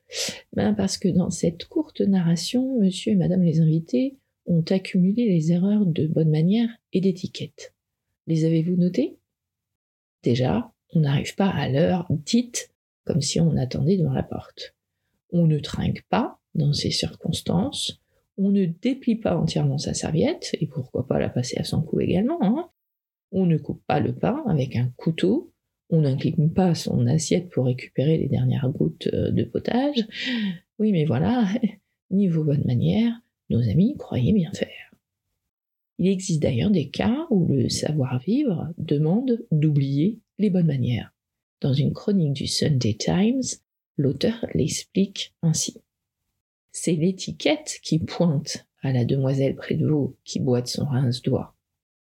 Ben 0.51 0.73
Parce 0.73 0.97
que 0.97 1.07
dans 1.07 1.29
cette 1.29 1.65
courte 1.69 2.01
narration, 2.01 2.77
monsieur 2.81 3.13
et 3.13 3.15
madame 3.15 3.43
les 3.43 3.61
invités 3.61 4.17
ont 4.45 4.63
accumulé 4.69 5.25
les 5.29 5.53
erreurs 5.53 5.85
de 5.85 6.05
bonne 6.05 6.29
manière 6.29 6.69
et 6.91 6.99
d'étiquette. 6.99 7.73
Les 8.27 8.43
avez-vous 8.43 8.75
notées? 8.75 9.19
Déjà, 10.23 10.73
on 10.93 10.99
n'arrive 10.99 11.33
pas 11.35 11.49
à 11.49 11.69
l'heure 11.69 12.07
dite 12.09 12.71
comme 13.05 13.21
si 13.21 13.39
on 13.39 13.55
attendait 13.55 13.95
devant 13.95 14.11
la 14.11 14.23
porte. 14.23 14.75
On 15.31 15.47
ne 15.47 15.59
trinque 15.59 16.03
pas 16.09 16.41
dans 16.55 16.73
ces 16.73 16.91
circonstances, 16.91 18.01
on 18.37 18.51
ne 18.51 18.65
déplie 18.65 19.15
pas 19.15 19.35
entièrement 19.35 19.77
sa 19.77 19.93
serviette, 19.93 20.55
et 20.59 20.67
pourquoi 20.67 21.07
pas 21.07 21.19
la 21.19 21.29
passer 21.29 21.57
à 21.57 21.63
son 21.63 21.81
cou 21.81 21.99
également, 21.99 22.37
hein. 22.41 22.69
on 23.31 23.45
ne 23.45 23.57
coupe 23.57 23.83
pas 23.85 23.99
le 23.99 24.13
pain 24.13 24.43
avec 24.47 24.75
un 24.75 24.91
couteau, 24.95 25.53
on 25.89 26.01
n'incline 26.01 26.53
pas 26.53 26.75
son 26.75 27.07
assiette 27.07 27.49
pour 27.49 27.65
récupérer 27.65 28.17
les 28.17 28.27
dernières 28.27 28.69
gouttes 28.69 29.09
euh, 29.13 29.31
de 29.31 29.43
potage. 29.43 30.05
Oui, 30.79 30.91
mais 30.91 31.05
voilà, 31.05 31.47
niveau 32.11 32.43
bonne 32.43 32.65
manière, 32.65 33.13
nos 33.49 33.61
amis 33.61 33.95
croyaient 33.97 34.33
bien 34.33 34.51
faire. 34.53 34.93
Il 35.99 36.07
existe 36.07 36.43
d'ailleurs 36.43 36.69
des 36.69 36.89
cas 36.89 37.25
où 37.31 37.47
le 37.47 37.69
savoir-vivre 37.69 38.71
demande 38.77 39.43
d'oublier 39.49 40.19
les 40.37 40.51
bonnes 40.51 40.67
manières. 40.67 41.11
Dans 41.61 41.73
une 41.73 41.93
chronique 41.93 42.33
du 42.33 42.45
Sunday 42.45 42.93
Times, 42.93 43.41
l'auteur 43.97 44.45
l'explique 44.53 45.33
ainsi. 45.41 45.81
C'est 46.79 46.93
l'étiquette 46.93 47.79
qui 47.81 47.97
pointe 47.97 48.67
à 48.83 48.93
la 48.93 49.03
demoiselle 49.03 49.55
près 49.55 49.73
de 49.73 49.87
vous 49.87 50.15
qui 50.23 50.39
boite 50.39 50.67
son 50.67 50.85
rince-doigt. 50.85 51.55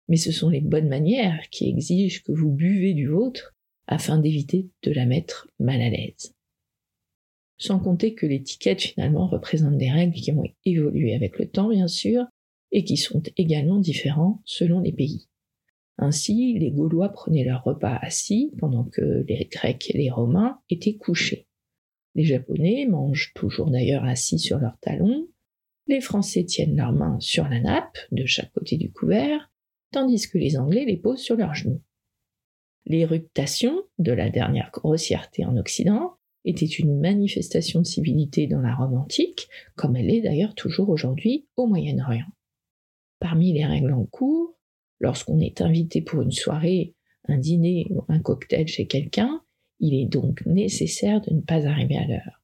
Mais 0.08 0.16
ce 0.16 0.32
sont 0.32 0.48
les 0.48 0.62
bonnes 0.62 0.88
manières 0.88 1.50
qui 1.52 1.68
exigent 1.68 2.24
que 2.24 2.32
vous 2.32 2.50
buvez 2.50 2.94
du 2.94 3.08
vôtre 3.08 3.54
afin 3.86 4.18
d'éviter 4.18 4.70
de 4.84 4.94
la 4.94 5.06
mettre 5.06 5.50
mal 5.60 5.82
à 5.82 5.90
l'aise. 5.90 6.34
Sans 7.58 7.80
compter 7.80 8.14
que 8.14 8.26
l'étiquette 8.26 8.82
finalement 8.82 9.28
représente 9.28 9.78
des 9.78 9.92
règles 9.92 10.16
qui 10.16 10.32
ont 10.32 10.46
évolué 10.64 11.16
avec 11.16 11.38
le 11.38 11.50
temps 11.50 11.68
bien 11.68 11.90
sûr 11.90 12.24
et 12.72 12.86
qui 12.86 12.96
sont 12.96 13.22
également 13.36 13.78
différents 13.78 14.42
selon 14.46 14.80
les 14.80 14.94
pays. 14.94 15.28
Ainsi, 15.98 16.58
les 16.58 16.72
Gaulois 16.72 17.10
prenaient 17.10 17.44
leur 17.44 17.66
repas 17.66 18.00
assis 18.02 18.54
pendant 18.58 18.86
que 18.86 19.26
les 19.28 19.50
Grecs 19.52 19.92
et 19.94 19.98
les 19.98 20.10
Romains 20.10 20.62
étaient 20.70 20.96
couchés. 20.96 21.50
Les 22.16 22.26
Japonais 22.26 22.86
mangent 22.90 23.34
toujours 23.34 23.72
d'ailleurs 23.72 24.04
assis 24.04 24.40
sur 24.40 24.60
leurs 24.60 24.78
talons, 24.80 25.28
les 25.88 26.02
Français 26.02 26.46
tiennent 26.46 26.76
leurs 26.76 26.94
mains 26.94 27.20
sur 27.20 27.48
la 27.48 27.60
nappe 27.60 27.98
de 28.12 28.26
chaque 28.26 28.52
côté 28.54 28.78
du 28.78 28.92
couvert, 28.92 29.52
tandis 29.92 30.28
que 30.30 30.38
les 30.38 30.58
Anglais 30.58 30.86
les 30.86 30.98
posent 30.98 31.22
sur 31.22 31.36
leurs 31.36 31.56
genoux. 31.56 31.82
L'éruptation 32.86 33.84
de 34.00 34.12
la 34.12 34.30
dernière 34.30 34.72
grossièreté 34.72 35.46
en 35.46 35.58
Occident 35.58 36.18
était 36.46 36.66
une 36.66 37.00
manifestation 37.00 37.82
de 37.82 37.86
civilité 37.86 38.48
dans 38.48 38.62
la 38.62 38.74
Rome 38.74 38.98
antique, 38.98 39.48
comme 39.76 39.96
elle 39.96 40.10
est 40.10 40.22
d'ailleurs 40.22 40.56
toujours 40.56 40.90
aujourd'hui 40.90 41.48
au 41.56 41.68
Moyen-Orient. 41.68 42.26
Parmi 43.20 43.54
les 43.54 43.66
règles 43.66 43.94
en 43.94 44.06
cours, 44.06 44.58
lorsqu'on 45.00 45.40
est 45.40 45.62
invité 45.62 46.02
pour 46.02 46.22
une 46.22 46.32
soirée, 46.32 46.96
un 47.28 47.38
dîner 47.38 47.86
ou 47.92 48.04
un 48.08 48.20
cocktail 48.20 48.68
chez 48.68 48.88
quelqu'un, 48.88 49.41
il 49.82 49.96
est 49.96 50.06
donc 50.06 50.46
nécessaire 50.46 51.22
de 51.22 51.34
ne 51.34 51.42
pas 51.42 51.66
arriver 51.66 51.98
à 51.98 52.08
l'heure. 52.08 52.42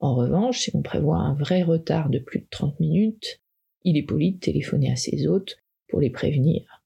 En 0.00 0.16
revanche, 0.16 0.60
si 0.60 0.70
on 0.74 0.82
prévoit 0.82 1.18
un 1.18 1.34
vrai 1.34 1.62
retard 1.62 2.10
de 2.10 2.18
plus 2.18 2.40
de 2.40 2.46
30 2.50 2.80
minutes, 2.80 3.40
il 3.84 3.96
est 3.96 4.02
poli 4.02 4.32
de 4.32 4.38
téléphoner 4.38 4.90
à 4.90 4.96
ses 4.96 5.26
hôtes 5.26 5.56
pour 5.88 6.00
les 6.00 6.10
prévenir. 6.10 6.82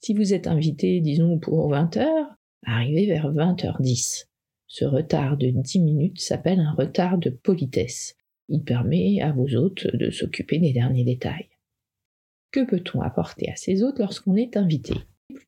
Si 0.00 0.14
vous 0.14 0.34
êtes 0.34 0.46
invité, 0.46 1.00
disons, 1.00 1.38
pour 1.38 1.68
20 1.68 1.96
heures, 1.98 2.26
arrivez 2.64 3.06
vers 3.06 3.32
20h10. 3.32 4.26
Ce 4.66 4.84
retard 4.84 5.36
de 5.36 5.50
10 5.50 5.80
minutes 5.80 6.20
s'appelle 6.20 6.60
un 6.60 6.72
retard 6.72 7.18
de 7.18 7.30
politesse. 7.30 8.16
Il 8.48 8.64
permet 8.64 9.20
à 9.20 9.32
vos 9.32 9.54
hôtes 9.54 9.86
de 9.94 10.10
s'occuper 10.10 10.58
des 10.58 10.72
derniers 10.72 11.04
détails. 11.04 11.48
Que 12.50 12.64
peut-on 12.64 13.00
apporter 13.00 13.48
à 13.50 13.56
ses 13.56 13.84
hôtes 13.84 14.00
lorsqu'on 14.00 14.34
est 14.34 14.56
invité? 14.56 14.94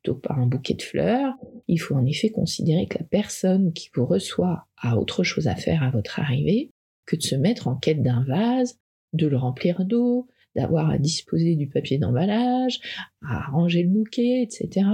Plutôt 0.03 0.19
par 0.19 0.37
un 0.37 0.47
bouquet 0.47 0.73
de 0.73 0.81
fleurs, 0.81 1.33
il 1.69 1.77
faut 1.77 1.95
en 1.95 2.05
effet 2.05 2.29
considérer 2.29 2.87
que 2.87 2.99
la 2.99 3.05
personne 3.05 3.71
qui 3.71 3.89
vous 3.95 4.05
reçoit 4.05 4.67
a 4.75 4.97
autre 4.97 5.23
chose 5.23 5.47
à 5.47 5.55
faire 5.55 5.81
à 5.81 5.91
votre 5.91 6.19
arrivée 6.19 6.71
que 7.05 7.15
de 7.15 7.21
se 7.21 7.35
mettre 7.35 7.69
en 7.69 7.77
quête 7.77 8.01
d'un 8.01 8.23
vase, 8.25 8.79
de 9.13 9.27
le 9.27 9.37
remplir 9.37 9.85
d'eau, 9.85 10.27
d'avoir 10.55 10.89
à 10.89 10.97
disposer 10.97 11.55
du 11.55 11.69
papier 11.69 11.99
d'emballage, 11.99 12.81
à 13.21 13.49
ranger 13.49 13.83
le 13.83 13.89
bouquet, 13.89 14.41
etc. 14.41 14.85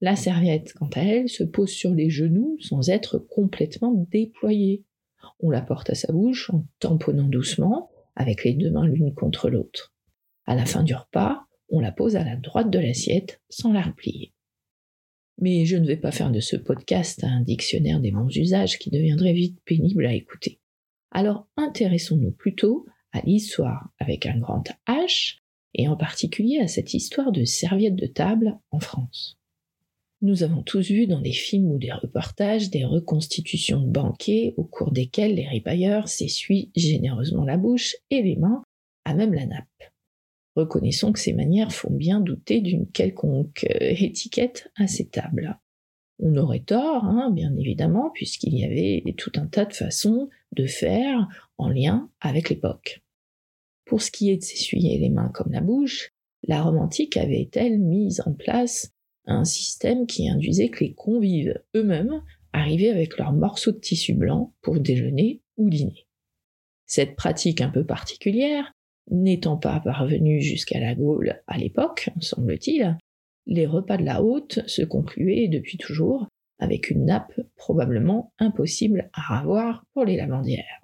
La 0.00 0.16
serviette, 0.16 0.72
quant 0.72 0.90
à 0.94 1.02
elle, 1.02 1.28
se 1.28 1.44
pose 1.44 1.70
sur 1.70 1.94
les 1.94 2.10
genoux 2.10 2.56
sans 2.60 2.90
être 2.90 3.18
complètement 3.18 3.92
déployée. 4.10 4.84
On 5.38 5.50
la 5.50 5.62
porte 5.62 5.90
à 5.90 5.94
sa 5.94 6.12
bouche 6.12 6.50
en 6.50 6.66
tamponnant 6.80 7.28
doucement, 7.28 7.90
avec 8.16 8.42
les 8.42 8.54
deux 8.54 8.70
mains 8.70 8.86
l'une 8.86 9.14
contre 9.14 9.50
l'autre. 9.50 9.94
À 10.46 10.56
la 10.56 10.66
fin 10.66 10.82
du 10.82 10.94
repas, 10.94 11.46
on 11.70 11.80
la 11.80 11.92
pose 11.92 12.16
à 12.16 12.24
la 12.24 12.36
droite 12.36 12.70
de 12.70 12.78
l'assiette 12.78 13.40
sans 13.48 13.72
la 13.72 13.82
replier. 13.82 14.32
Mais 15.38 15.64
je 15.64 15.76
ne 15.76 15.86
vais 15.86 15.96
pas 15.96 16.12
faire 16.12 16.30
de 16.30 16.40
ce 16.40 16.56
podcast 16.56 17.24
un 17.24 17.40
dictionnaire 17.40 18.00
des 18.00 18.10
bons 18.10 18.28
usages 18.36 18.78
qui 18.78 18.90
deviendrait 18.90 19.32
vite 19.32 19.58
pénible 19.64 20.04
à 20.06 20.12
écouter. 20.12 20.60
Alors 21.10 21.48
intéressons-nous 21.56 22.32
plutôt 22.32 22.86
à 23.12 23.20
l'histoire 23.22 23.90
avec 23.98 24.26
un 24.26 24.38
grand 24.38 24.64
H, 24.86 25.38
et 25.74 25.88
en 25.88 25.96
particulier 25.96 26.58
à 26.58 26.68
cette 26.68 26.94
histoire 26.94 27.32
de 27.32 27.44
serviette 27.44 27.96
de 27.96 28.06
table 28.06 28.58
en 28.70 28.80
France. 28.80 29.38
Nous 30.22 30.42
avons 30.42 30.62
tous 30.62 30.90
vu 30.90 31.06
dans 31.06 31.20
des 31.20 31.32
films 31.32 31.70
ou 31.70 31.78
des 31.78 31.92
reportages 31.92 32.70
des 32.70 32.84
reconstitutions 32.84 33.80
de 33.80 33.90
banquets 33.90 34.52
au 34.56 34.64
cours 34.64 34.92
desquels 34.92 35.34
les 35.34 35.48
ripailleurs 35.48 36.08
s'essuient 36.08 36.70
généreusement 36.76 37.44
la 37.44 37.56
bouche 37.56 37.96
et 38.10 38.22
les 38.22 38.36
mains 38.36 38.62
à 39.04 39.14
même 39.14 39.32
la 39.32 39.46
nappe. 39.46 39.66
Reconnaissons 40.56 41.12
que 41.12 41.20
ces 41.20 41.32
manières 41.32 41.72
font 41.72 41.92
bien 41.92 42.20
douter 42.20 42.60
d'une 42.60 42.88
quelconque 42.90 43.66
euh, 43.70 43.94
étiquette 43.98 44.70
à 44.76 44.86
ces 44.86 45.08
tables. 45.08 45.58
On 46.18 46.36
aurait 46.36 46.60
tort, 46.60 47.04
hein, 47.04 47.30
bien 47.30 47.56
évidemment, 47.56 48.10
puisqu'il 48.12 48.58
y 48.58 48.64
avait 48.64 49.14
tout 49.16 49.32
un 49.36 49.46
tas 49.46 49.64
de 49.64 49.72
façons 49.72 50.28
de 50.52 50.66
faire 50.66 51.28
en 51.56 51.68
lien 51.68 52.10
avec 52.20 52.50
l'époque. 52.50 53.02
Pour 53.86 54.02
ce 54.02 54.10
qui 54.10 54.30
est 54.30 54.36
de 54.36 54.42
s'essuyer 54.42 54.98
les 54.98 55.08
mains 55.08 55.30
comme 55.32 55.52
la 55.52 55.60
bouche, 55.60 56.12
la 56.42 56.62
Rome 56.62 56.78
antique 56.78 57.16
avait-elle 57.16 57.78
mis 57.78 58.20
en 58.26 58.32
place 58.32 58.92
un 59.26 59.44
système 59.44 60.06
qui 60.06 60.28
induisait 60.28 60.68
que 60.68 60.84
les 60.84 60.94
convives 60.94 61.60
eux-mêmes 61.76 62.22
arrivaient 62.52 62.90
avec 62.90 63.16
leurs 63.18 63.32
morceaux 63.32 63.72
de 63.72 63.78
tissu 63.78 64.14
blanc 64.14 64.54
pour 64.60 64.78
déjeuner 64.78 65.42
ou 65.56 65.70
dîner? 65.70 66.06
Cette 66.86 67.14
pratique 67.14 67.60
un 67.60 67.70
peu 67.70 67.84
particulière, 67.84 68.74
n'étant 69.10 69.56
pas 69.56 69.80
parvenue 69.80 70.40
jusqu'à 70.40 70.80
la 70.80 70.94
Gaule 70.94 71.42
à 71.46 71.58
l'époque, 71.58 72.10
semble-t-il, 72.20 72.96
les 73.46 73.66
repas 73.66 73.96
de 73.96 74.04
la 74.04 74.22
haute 74.22 74.60
se 74.66 74.82
concluaient 74.82 75.48
depuis 75.48 75.78
toujours 75.78 76.28
avec 76.58 76.90
une 76.90 77.06
nappe 77.06 77.40
probablement 77.56 78.32
impossible 78.38 79.10
à 79.12 79.20
ravoir 79.22 79.84
pour 79.92 80.04
les 80.04 80.16
lavandières. 80.16 80.80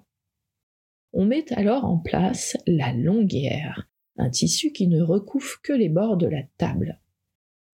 On 1.13 1.25
met 1.25 1.51
alors 1.53 1.85
en 1.85 1.97
place 1.97 2.57
la 2.67 2.93
longuière, 2.93 3.87
un 4.17 4.29
tissu 4.29 4.71
qui 4.71 4.87
ne 4.87 5.01
recouvre 5.01 5.61
que 5.63 5.73
les 5.73 5.89
bords 5.89 6.17
de 6.17 6.27
la 6.27 6.43
table. 6.57 6.99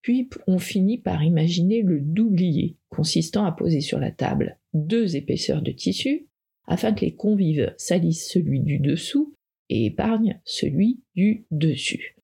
Puis 0.02 0.30
on 0.48 0.60
finit 0.60 0.98
par 0.98 1.24
imaginer 1.24 1.82
le 1.82 2.00
doublier, 2.02 2.78
consistant 2.90 3.46
à 3.46 3.54
poser 3.54 3.82
sur 3.82 4.00
la 4.00 4.12
table 4.12 4.60
deux 4.74 5.16
épaisseurs 5.16 5.62
de 5.62 5.72
tissu, 5.72 6.28
afin 6.68 6.94
que 6.94 7.06
les 7.06 7.16
convives 7.16 7.74
salissent 7.78 8.30
celui 8.30 8.60
du 8.60 8.80
dessous 8.80 9.34
et 9.74 9.86
épargnent 9.86 10.40
celui 10.46 11.02
du 11.16 11.48
dessus. 11.50 12.16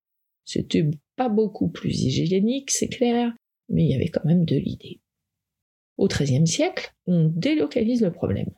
C'était 0.45 0.87
pas 1.15 1.29
beaucoup 1.29 1.67
plus 1.67 2.03
hygiénique, 2.03 2.69
c'est 2.69 2.87
clair, 2.87 3.33
mais 3.69 3.85
il 3.85 3.89
y 3.89 3.95
avait 3.95 4.09
quand 4.09 4.23
même 4.23 4.45
de 4.45 4.55
l'idée. 4.55 5.01
Au 5.97 6.07
XIIIe 6.07 6.45
siècle, 6.45 6.93
on 7.07 7.31
délocalise 7.35 8.03
le 8.03 8.11
problème. 8.11 8.51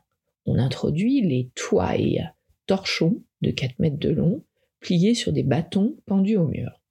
On 0.45 0.57
introduit 0.57 1.21
les 1.21 1.51
toiles, 1.55 2.35
torchons 2.65 3.23
de 3.41 3.51
4 3.51 3.79
mètres 3.79 3.97
de 3.97 4.09
long, 4.09 4.43
pliés 4.81 5.13
sur 5.13 5.31
des 5.31 5.43
bâtons 5.43 5.95
pendus 6.05 6.35
au 6.35 6.47
mur. 6.47 6.81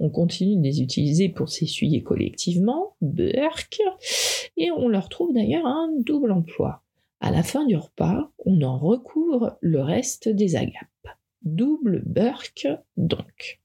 On 0.00 0.10
continue 0.10 0.56
de 0.56 0.62
les 0.62 0.82
utiliser 0.82 1.30
pour 1.30 1.48
s'essuyer 1.48 2.02
collectivement, 2.02 2.94
burk, 3.00 3.80
et 4.58 4.70
on 4.70 4.88
leur 4.88 5.08
trouve 5.08 5.32
d'ailleurs 5.32 5.66
un 5.66 5.90
double 6.04 6.30
emploi. 6.30 6.84
À 7.20 7.30
la 7.30 7.42
fin 7.42 7.64
du 7.64 7.76
repas, 7.76 8.30
on 8.44 8.60
en 8.60 8.78
recouvre 8.78 9.56
le 9.62 9.80
reste 9.80 10.28
des 10.28 10.56
agapes. 10.56 10.97
Double 11.42 12.02
burk 12.04 12.66
donc. 12.96 13.60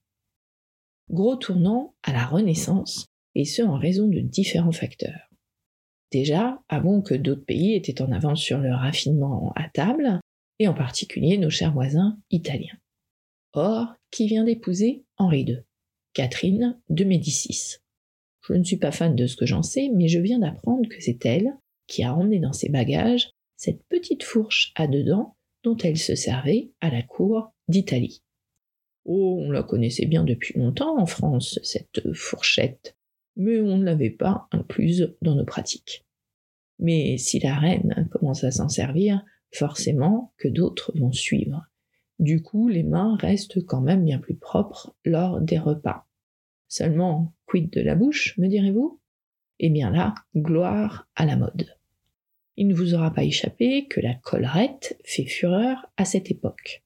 Gros 1.10 1.36
tournant 1.36 1.94
à 2.02 2.12
la 2.12 2.24
Renaissance, 2.24 3.06
et 3.34 3.44
ce 3.44 3.62
en 3.62 3.76
raison 3.76 4.08
de 4.08 4.20
différents 4.20 4.72
facteurs. 4.72 5.28
Déjà, 6.12 6.62
avant 6.68 7.02
que 7.02 7.14
d'autres 7.14 7.44
pays 7.44 7.74
étaient 7.74 8.00
en 8.00 8.12
avance 8.12 8.40
sur 8.40 8.58
le 8.58 8.72
raffinement 8.72 9.52
à 9.56 9.68
table, 9.68 10.20
et 10.60 10.68
en 10.68 10.74
particulier 10.74 11.36
nos 11.36 11.50
chers 11.50 11.72
voisins 11.72 12.18
italiens. 12.30 12.78
Or, 13.52 13.94
qui 14.10 14.28
vient 14.28 14.44
d'épouser 14.44 15.04
Henri 15.16 15.42
II 15.42 15.58
Catherine 16.12 16.80
de 16.90 17.04
Médicis. 17.04 17.78
Je 18.46 18.52
ne 18.52 18.62
suis 18.62 18.76
pas 18.76 18.92
fan 18.92 19.16
de 19.16 19.26
ce 19.26 19.36
que 19.36 19.46
j'en 19.46 19.62
sais, 19.62 19.90
mais 19.92 20.06
je 20.06 20.20
viens 20.20 20.38
d'apprendre 20.38 20.88
que 20.88 21.00
c'est 21.00 21.26
elle 21.26 21.56
qui 21.88 22.04
a 22.04 22.14
emmené 22.14 22.38
dans 22.38 22.52
ses 22.52 22.68
bagages 22.68 23.30
cette 23.56 23.82
petite 23.88 24.22
fourche 24.22 24.72
à 24.76 24.86
deux 24.86 25.02
dents 25.02 25.36
dont 25.64 25.76
elle 25.78 25.98
se 25.98 26.14
servait 26.14 26.70
à 26.80 26.90
la 26.90 27.02
cour 27.02 27.53
d'Italie. 27.68 28.22
Oh, 29.04 29.38
on 29.42 29.50
la 29.50 29.62
connaissait 29.62 30.06
bien 30.06 30.24
depuis 30.24 30.58
longtemps 30.58 30.98
en 30.98 31.06
France, 31.06 31.58
cette 31.62 32.12
fourchette, 32.14 32.96
mais 33.36 33.60
on 33.60 33.78
ne 33.78 33.84
l'avait 33.84 34.10
pas 34.10 34.48
incluse 34.50 35.14
dans 35.20 35.34
nos 35.34 35.44
pratiques. 35.44 36.04
Mais 36.78 37.18
si 37.18 37.38
la 37.38 37.54
reine 37.54 38.08
commence 38.10 38.44
à 38.44 38.50
s'en 38.50 38.68
servir, 38.68 39.24
forcément 39.52 40.32
que 40.38 40.48
d'autres 40.48 40.92
vont 40.98 41.12
suivre. 41.12 41.66
Du 42.18 42.42
coup, 42.42 42.68
les 42.68 42.82
mains 42.82 43.16
restent 43.16 43.64
quand 43.64 43.80
même 43.80 44.04
bien 44.04 44.18
plus 44.18 44.36
propres 44.36 44.94
lors 45.04 45.40
des 45.40 45.58
repas. 45.58 46.06
Seulement, 46.68 47.34
quid 47.46 47.70
de 47.70 47.80
la 47.80 47.94
bouche, 47.94 48.36
me 48.38 48.48
direz-vous? 48.48 49.00
Eh 49.60 49.70
bien 49.70 49.90
là, 49.90 50.14
gloire 50.34 51.08
à 51.14 51.26
la 51.26 51.36
mode. 51.36 51.76
Il 52.56 52.68
ne 52.68 52.74
vous 52.74 52.94
aura 52.94 53.12
pas 53.12 53.24
échappé 53.24 53.86
que 53.88 54.00
la 54.00 54.14
collerette 54.14 54.98
fait 55.04 55.24
fureur 55.24 55.86
à 55.96 56.04
cette 56.04 56.30
époque. 56.30 56.83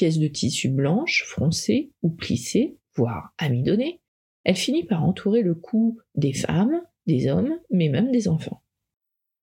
De 0.00 0.28
tissu 0.28 0.68
blanche, 0.68 1.24
froncée 1.26 1.90
ou 2.02 2.10
plissée, 2.10 2.76
voire 2.94 3.34
amidonnée, 3.36 4.00
elle 4.44 4.54
finit 4.54 4.84
par 4.84 5.02
entourer 5.04 5.42
le 5.42 5.56
cou 5.56 5.98
des 6.14 6.32
femmes, 6.32 6.82
des 7.08 7.26
hommes, 7.28 7.58
mais 7.70 7.88
même 7.88 8.12
des 8.12 8.28
enfants. 8.28 8.62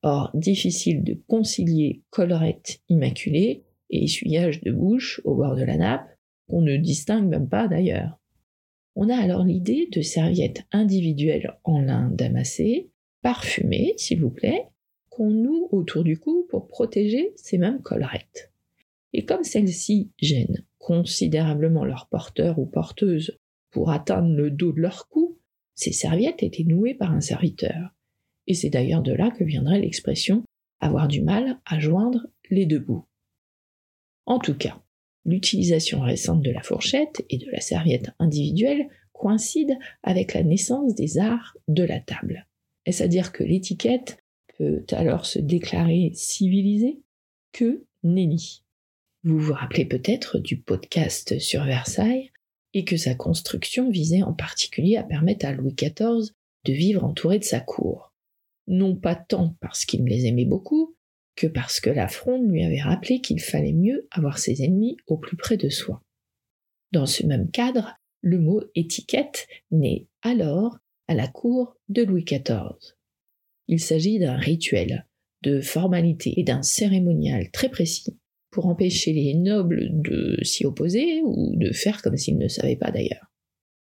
Or, 0.01 0.31
difficile 0.33 1.03
de 1.03 1.21
concilier 1.27 2.03
collerette 2.09 2.79
immaculée 2.87 3.65
et 3.89 4.05
essuyage 4.05 4.61
de 4.61 4.71
bouche 4.71 5.19
au 5.25 5.35
bord 5.35 5.57
de 5.57 5.63
la 5.63 5.75
nappe, 5.75 6.07
qu'on 6.47 6.61
ne 6.61 6.77
distingue 6.77 7.27
même 7.27 7.49
pas 7.49 7.67
d'ailleurs. 7.67 8.17
On 8.95 9.09
a 9.09 9.17
alors 9.17 9.43
l'idée 9.43 9.89
de 9.91 10.01
serviettes 10.01 10.63
individuelles 10.71 11.57
en 11.65 11.81
lin 11.81 12.09
damassé, 12.13 12.91
parfumées, 13.21 13.93
s'il 13.97 14.21
vous 14.21 14.31
plaît, 14.31 14.67
qu'on 15.09 15.31
noue 15.31 15.67
autour 15.71 16.05
du 16.05 16.17
cou 16.17 16.47
pour 16.49 16.69
protéger 16.69 17.33
ces 17.35 17.57
mêmes 17.57 17.81
collerettes. 17.81 18.53
Et 19.17 19.23
comme 19.23 19.45
celles-ci 19.45 20.11
gênent 20.21 20.65
considérablement 20.77 21.85
leurs 21.85 22.09
porteurs 22.09 22.59
ou 22.59 22.65
porteuses 22.65 23.39
pour 23.71 23.89
atteindre 23.89 24.35
le 24.35 24.51
dos 24.51 24.73
de 24.73 24.81
leur 24.81 25.07
cou, 25.07 25.39
ces 25.73 25.93
serviettes 25.93 26.43
étaient 26.43 26.65
nouées 26.65 26.95
par 26.95 27.13
un 27.13 27.21
serviteur. 27.21 27.95
Et 28.45 28.53
c'est 28.53 28.69
d'ailleurs 28.69 29.01
de 29.01 29.13
là 29.13 29.31
que 29.31 29.45
viendrait 29.45 29.79
l'expression 29.79 30.43
avoir 30.81 31.07
du 31.07 31.21
mal 31.21 31.61
à 31.63 31.79
joindre 31.79 32.27
les 32.49 32.65
deux 32.65 32.79
bouts. 32.79 33.05
En 34.25 34.37
tout 34.37 34.57
cas, 34.57 34.83
l'utilisation 35.23 36.01
récente 36.01 36.41
de 36.41 36.51
la 36.51 36.61
fourchette 36.61 37.25
et 37.29 37.37
de 37.37 37.49
la 37.51 37.61
serviette 37.61 38.11
individuelle 38.19 38.89
coïncide 39.13 39.77
avec 40.03 40.33
la 40.33 40.43
naissance 40.43 40.93
des 40.93 41.19
arts 41.19 41.55
de 41.69 41.83
la 41.83 42.01
table. 42.01 42.49
Est-ce 42.85 43.01
à 43.01 43.07
dire 43.07 43.31
que 43.31 43.45
l'étiquette 43.45 44.21
peut 44.57 44.83
alors 44.91 45.25
se 45.25 45.39
déclarer 45.39 46.11
civilisée? 46.13 46.99
Que 47.53 47.85
nenni. 48.03 48.64
Vous 49.25 49.39
vous 49.39 49.53
rappelez 49.53 49.85
peut-être 49.85 50.37
du 50.37 50.61
podcast 50.61 51.39
sur 51.39 51.63
Versailles 51.63 52.31
et 52.75 52.85
que 52.85 52.95
sa 52.95 53.15
construction 53.15 53.89
visait 53.89 54.21
en 54.21 54.33
particulier 54.33 54.97
à 54.97 55.03
permettre 55.03 55.47
à 55.47 55.51
Louis 55.51 55.73
XIV 55.73 56.31
de 56.65 56.71
vivre 56.71 57.03
entouré 57.03 57.39
de 57.39 57.43
sa 57.43 57.59
cour. 57.59 58.13
Non 58.67 58.95
pas 58.95 59.15
tant 59.15 59.55
parce 59.61 59.85
qu'il 59.85 60.03
les 60.03 60.27
aimait 60.27 60.45
beaucoup, 60.45 60.95
que 61.35 61.47
parce 61.47 61.79
que 61.79 61.89
la 61.89 62.07
fronde 62.07 62.47
lui 62.51 62.63
avait 62.63 62.83
rappelé 62.83 63.19
qu'il 63.19 63.41
fallait 63.41 63.73
mieux 63.73 64.07
avoir 64.11 64.37
ses 64.37 64.63
ennemis 64.63 64.95
au 65.07 65.17
plus 65.17 65.37
près 65.37 65.57
de 65.57 65.69
soi. 65.69 66.03
Dans 66.91 67.07
ce 67.07 67.25
même 67.25 67.49
cadre, 67.49 67.97
le 68.21 68.37
mot 68.37 68.61
étiquette 68.75 69.47
naît 69.71 70.05
alors 70.21 70.77
à 71.07 71.15
la 71.15 71.27
cour 71.27 71.75
de 71.89 72.03
Louis 72.03 72.25
XIV. 72.25 72.93
Il 73.67 73.79
s'agit 73.79 74.19
d'un 74.19 74.37
rituel, 74.37 75.07
de 75.41 75.61
formalité 75.61 76.39
et 76.39 76.43
d'un 76.43 76.61
cérémonial 76.61 77.49
très 77.49 77.69
précis 77.69 78.15
pour 78.55 78.67
empêcher 78.67 79.11
les 79.11 79.33
nobles 79.33 79.89
de 79.91 80.39
s'y 80.41 80.65
opposer 80.65 81.21
ou 81.25 81.57
de 81.57 81.73
faire 81.73 82.01
comme 82.01 82.15
s'ils 82.15 82.37
ne 82.37 82.47
savaient 82.47 82.77
pas 82.77 82.89
d'ailleurs. 82.89 83.29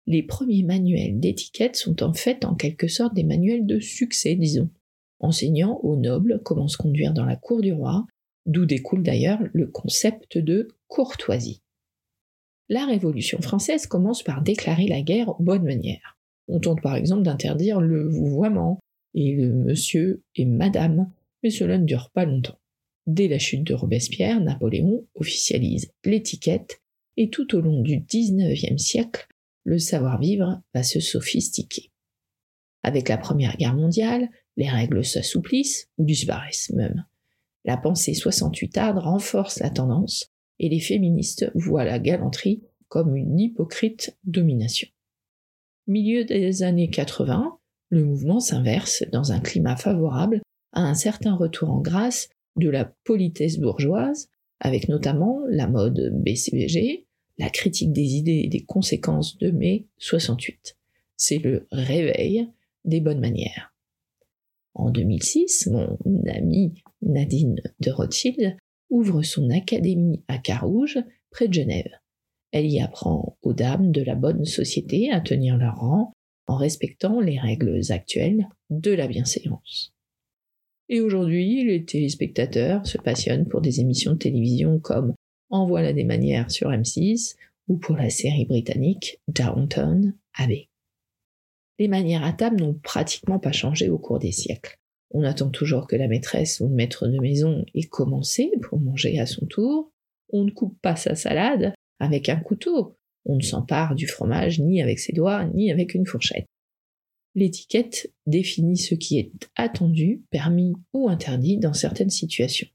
Les 0.08 0.24
premiers 0.24 0.64
manuels 0.64 1.20
d'étiquette 1.20 1.76
sont 1.76 2.02
en 2.02 2.12
fait 2.12 2.44
en 2.44 2.56
quelque 2.56 2.88
sorte 2.88 3.14
des 3.14 3.24
manuels 3.24 3.68
de 3.68 3.80
succès, 3.80 4.34
disons 4.34 4.72
enseignant 5.20 5.80
aux 5.84 5.96
nobles 5.96 6.42
comment 6.44 6.68
se 6.68 6.78
conduire 6.78 7.14
dans 7.14 7.26
la 7.26 7.36
cour 7.36 7.62
du 7.62 7.72
roi, 7.72 8.08
d'où 8.48 8.66
découle 8.66 9.04
d'ailleurs 9.04 9.40
le 9.54 9.68
concept 9.68 10.40
de 10.40 10.70
courtoisie. 10.88 11.62
La 12.68 12.86
Révolution 12.86 13.40
française 13.42 13.86
commence 13.86 14.24
par 14.24 14.42
déclarer 14.42 14.88
la 14.88 15.04
guerre 15.04 15.40
aux 15.40 15.44
bonnes 15.44 15.66
manières. 15.66 16.18
On 16.48 16.60
tente 16.60 16.82
par 16.82 16.96
exemple 16.96 17.22
d'interdire 17.22 17.80
le 17.80 18.10
vouvoiement 18.10 18.80
et 19.14 19.36
le 19.36 19.54
monsieur 19.54 20.24
et 20.36 20.46
madame, 20.46 21.12
mais 21.44 21.52
cela 21.52 21.78
ne 21.78 21.86
dure 21.86 22.10
pas 22.12 22.26
longtemps. 22.26 22.58
Dès 23.08 23.30
la 23.30 23.40
chute 23.40 23.64
de 23.64 23.74
Robespierre, 23.74 24.42
Napoléon 24.42 25.08
officialise 25.16 25.92
l'étiquette 26.04 26.82
et 27.16 27.30
tout 27.30 27.56
au 27.56 27.62
long 27.62 27.82
du 27.82 28.02
XIXe 28.02 28.82
siècle, 28.82 29.28
le 29.64 29.80
savoir-vivre 29.80 30.62
va 30.74 30.84
se 30.84 31.00
sophistiquer. 31.00 31.92
Avec 32.84 33.08
la 33.08 33.18
Première 33.18 33.56
Guerre 33.58 33.76
mondiale, 33.76 34.30
les 34.58 34.70
règles 34.70 35.06
s'assouplissent 35.06 35.90
ou 35.98 36.04
disparaissent 36.04 36.72
même. 36.72 37.06
La 37.64 37.78
pensée 37.78 38.14
68 38.14 38.78
arde 38.78 39.00
renforce 39.00 39.60
la 39.60 39.70
tendance 39.70 40.28
et 40.60 40.68
les 40.68 40.80
féministes 40.80 41.50
voient 41.56 41.86
la 41.86 42.00
galanterie 42.00 42.64
comme 42.90 43.16
une 43.16 43.40
hypocrite 43.40 44.18
domination. 44.26 44.88
Milieu 45.88 46.26
des 46.26 46.64
années 46.64 46.90
80, 46.90 47.58
le 47.90 48.04
mouvement 48.04 48.42
s'inverse 48.42 49.04
dans 49.12 49.32
un 49.32 49.40
climat 49.40 49.78
favorable 49.78 50.42
à 50.74 50.82
un 50.82 50.94
certain 50.94 51.36
retour 51.36 51.70
en 51.70 51.80
grâce 51.80 52.30
de 52.58 52.70
la 52.70 52.86
politesse 53.04 53.60
bourgeoise, 53.60 54.30
avec 54.60 54.90
notamment 54.90 55.42
la 55.50 55.68
mode 55.68 56.12
BCBG, 56.16 57.06
la 57.38 57.50
critique 57.50 57.94
des 57.94 58.16
idées 58.16 58.42
et 58.46 58.50
des 58.50 58.64
conséquences 58.64 59.38
de 59.38 59.52
mai 59.52 59.86
68. 59.98 60.78
C'est 61.16 61.38
le 61.38 61.68
réveil 61.72 62.48
des 62.86 63.02
bonnes 63.02 63.20
manières. 63.20 63.74
En 64.74 64.92
2006, 64.92 65.68
mon 65.68 65.98
amie 66.28 66.74
Nadine 67.02 67.62
de 67.80 67.92
Rothschild 67.92 68.58
ouvre 68.90 69.22
son 69.24 69.50
académie 69.50 70.24
à 70.28 70.38
Carouge, 70.38 71.00
près 71.32 71.48
de 71.48 71.54
Genève. 71.54 71.92
Elle 72.52 72.68
y 72.68 72.80
apprend 72.80 73.38
aux 73.42 73.54
dames 73.54 73.92
de 73.92 74.02
la 74.02 74.16
bonne 74.16 74.46
société 74.46 75.12
à 75.12 75.20
tenir 75.20 75.58
leur 75.58 75.78
rang 75.78 76.14
en 76.48 76.56
respectant 76.56 77.20
les 77.20 77.38
règles 77.40 77.82
actuelles 77.90 78.48
de 78.70 78.92
la 78.92 79.08
bienséance. 79.08 79.94
Et 80.90 81.02
aujourd'hui, 81.02 81.64
les 81.66 81.84
téléspectateurs 81.84 82.86
se 82.88 82.98
passionnent 82.98 83.48
pour 83.48 83.62
des 83.62 83.82
émissions 83.82 84.14
de 84.14 84.18
télévision 84.18 84.80
comme 84.80 85.14
En 85.50 85.66
voilà 85.66 85.94
des 85.94 86.06
manières 86.06 86.52
sur 86.52 86.70
M6 86.70 87.36
ou 87.68 87.78
pour 87.78 87.98
la 87.98 88.10
série 88.10 88.46
britannique 88.46 89.20
Downton 89.28 90.14
Abbey 90.34 90.70
les 91.80 91.88
manières 91.88 92.24
à 92.24 92.34
table 92.34 92.58
n'ont 92.58 92.74
pratiquement 92.74 93.40
pas 93.40 93.52
changé 93.52 93.90
au 93.90 93.98
cours 93.98 94.20
des 94.20 94.32
siècles. 94.32 94.78
On 95.12 95.24
attend 95.24 95.50
toujours 95.50 95.88
que 95.88 95.96
la 95.96 96.08
maîtresse 96.08 96.60
ou 96.60 96.68
le 96.68 96.74
maître 96.74 97.08
de 97.08 97.20
maison 97.20 97.64
ait 97.76 97.84
commencé 97.84 98.52
pour 98.62 98.80
manger 98.80 99.20
à 99.20 99.26
son 99.26 99.46
tour. 99.46 99.92
On 100.30 100.44
ne 100.44 100.52
coupe 100.52 100.78
pas 100.82 100.96
sa 100.96 101.16
salade 101.16 101.74
avec 102.00 102.30
un 102.30 102.38
couteau. 102.38 102.98
On 103.26 103.36
ne 103.36 103.42
s'empare 103.42 103.96
du 103.96 104.08
fromage 104.08 104.60
ni 104.60 104.82
avec 104.82 105.00
ses 105.00 105.14
doigts 105.14 105.46
ni 105.46 105.72
avec 105.72 105.94
une 105.94 106.06
fourchette. 106.06 106.48
L'étiquette 107.38 108.12
définit 108.26 108.78
ce 108.78 108.96
qui 108.96 109.20
est 109.20 109.32
attendu, 109.56 110.24
permis 110.32 110.74
ou 110.92 111.08
interdit 111.08 111.58
dans 111.58 111.74
certaines 111.74 112.10
situations. 112.10 112.68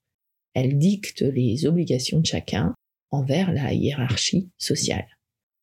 Elle 0.54 0.78
dicte 0.78 1.22
les 1.22 1.66
obligations 1.66 2.20
de 2.20 2.26
chacun 2.26 2.72
envers 3.10 3.52
la 3.52 3.74
hiérarchie 3.74 4.50
sociale. 4.58 5.08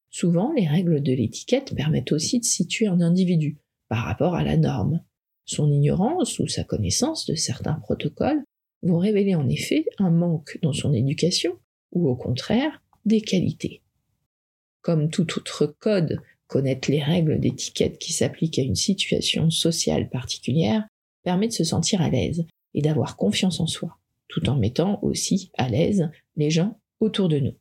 Souvent, 0.10 0.52
les 0.52 0.68
règles 0.68 1.02
de 1.02 1.14
l'étiquette 1.14 1.74
permettent 1.78 2.12
aussi 2.12 2.42
de 2.42 2.44
situer 2.44 2.88
un 2.88 3.00
individu 3.00 3.56
par 3.88 4.04
rapport 4.04 4.36
à 4.36 4.44
la 4.44 4.58
norme. 4.58 5.02
Son 5.46 5.72
ignorance 5.72 6.38
ou 6.40 6.50
sa 6.50 6.66
connaissance 6.66 7.26
de 7.26 7.36
certains 7.36 7.76
protocoles 7.76 8.44
vont 8.84 8.98
révéler 8.98 9.34
en 9.34 9.48
effet 9.48 9.86
un 9.98 10.12
manque 10.12 10.60
dans 10.62 10.74
son 10.74 10.94
éducation 10.94 11.58
ou 11.94 12.10
au 12.10 12.18
contraire 12.18 12.84
des 13.06 13.22
qualités. 13.22 13.82
Comme 14.82 15.10
tout 15.10 15.38
autre 15.38 15.68
code, 15.80 16.20
connaître 16.50 16.92
les 16.92 17.02
règles 17.02 17.40
d'étiquette 17.40 18.00
qui 18.00 18.12
s'appliquent 18.12 18.60
à 18.60 18.64
une 18.64 18.76
situation 18.76 19.50
sociale 19.52 20.10
particulière 20.10 20.86
permet 21.24 21.48
de 21.48 21.54
se 21.54 21.64
sentir 21.64 22.02
à 22.02 22.10
l'aise 22.10 22.46
et 22.74 22.82
d'avoir 22.82 23.16
confiance 23.16 23.60
en 23.60 23.68
soi, 23.68 23.98
tout 24.28 24.50
en 24.50 24.58
mettant 24.58 25.00
aussi 25.04 25.52
à 25.58 25.70
l'aise 25.70 26.10
les 26.36 26.50
gens 26.50 26.80
autour 27.00 27.30
de 27.30 27.40
nous. 27.40 27.56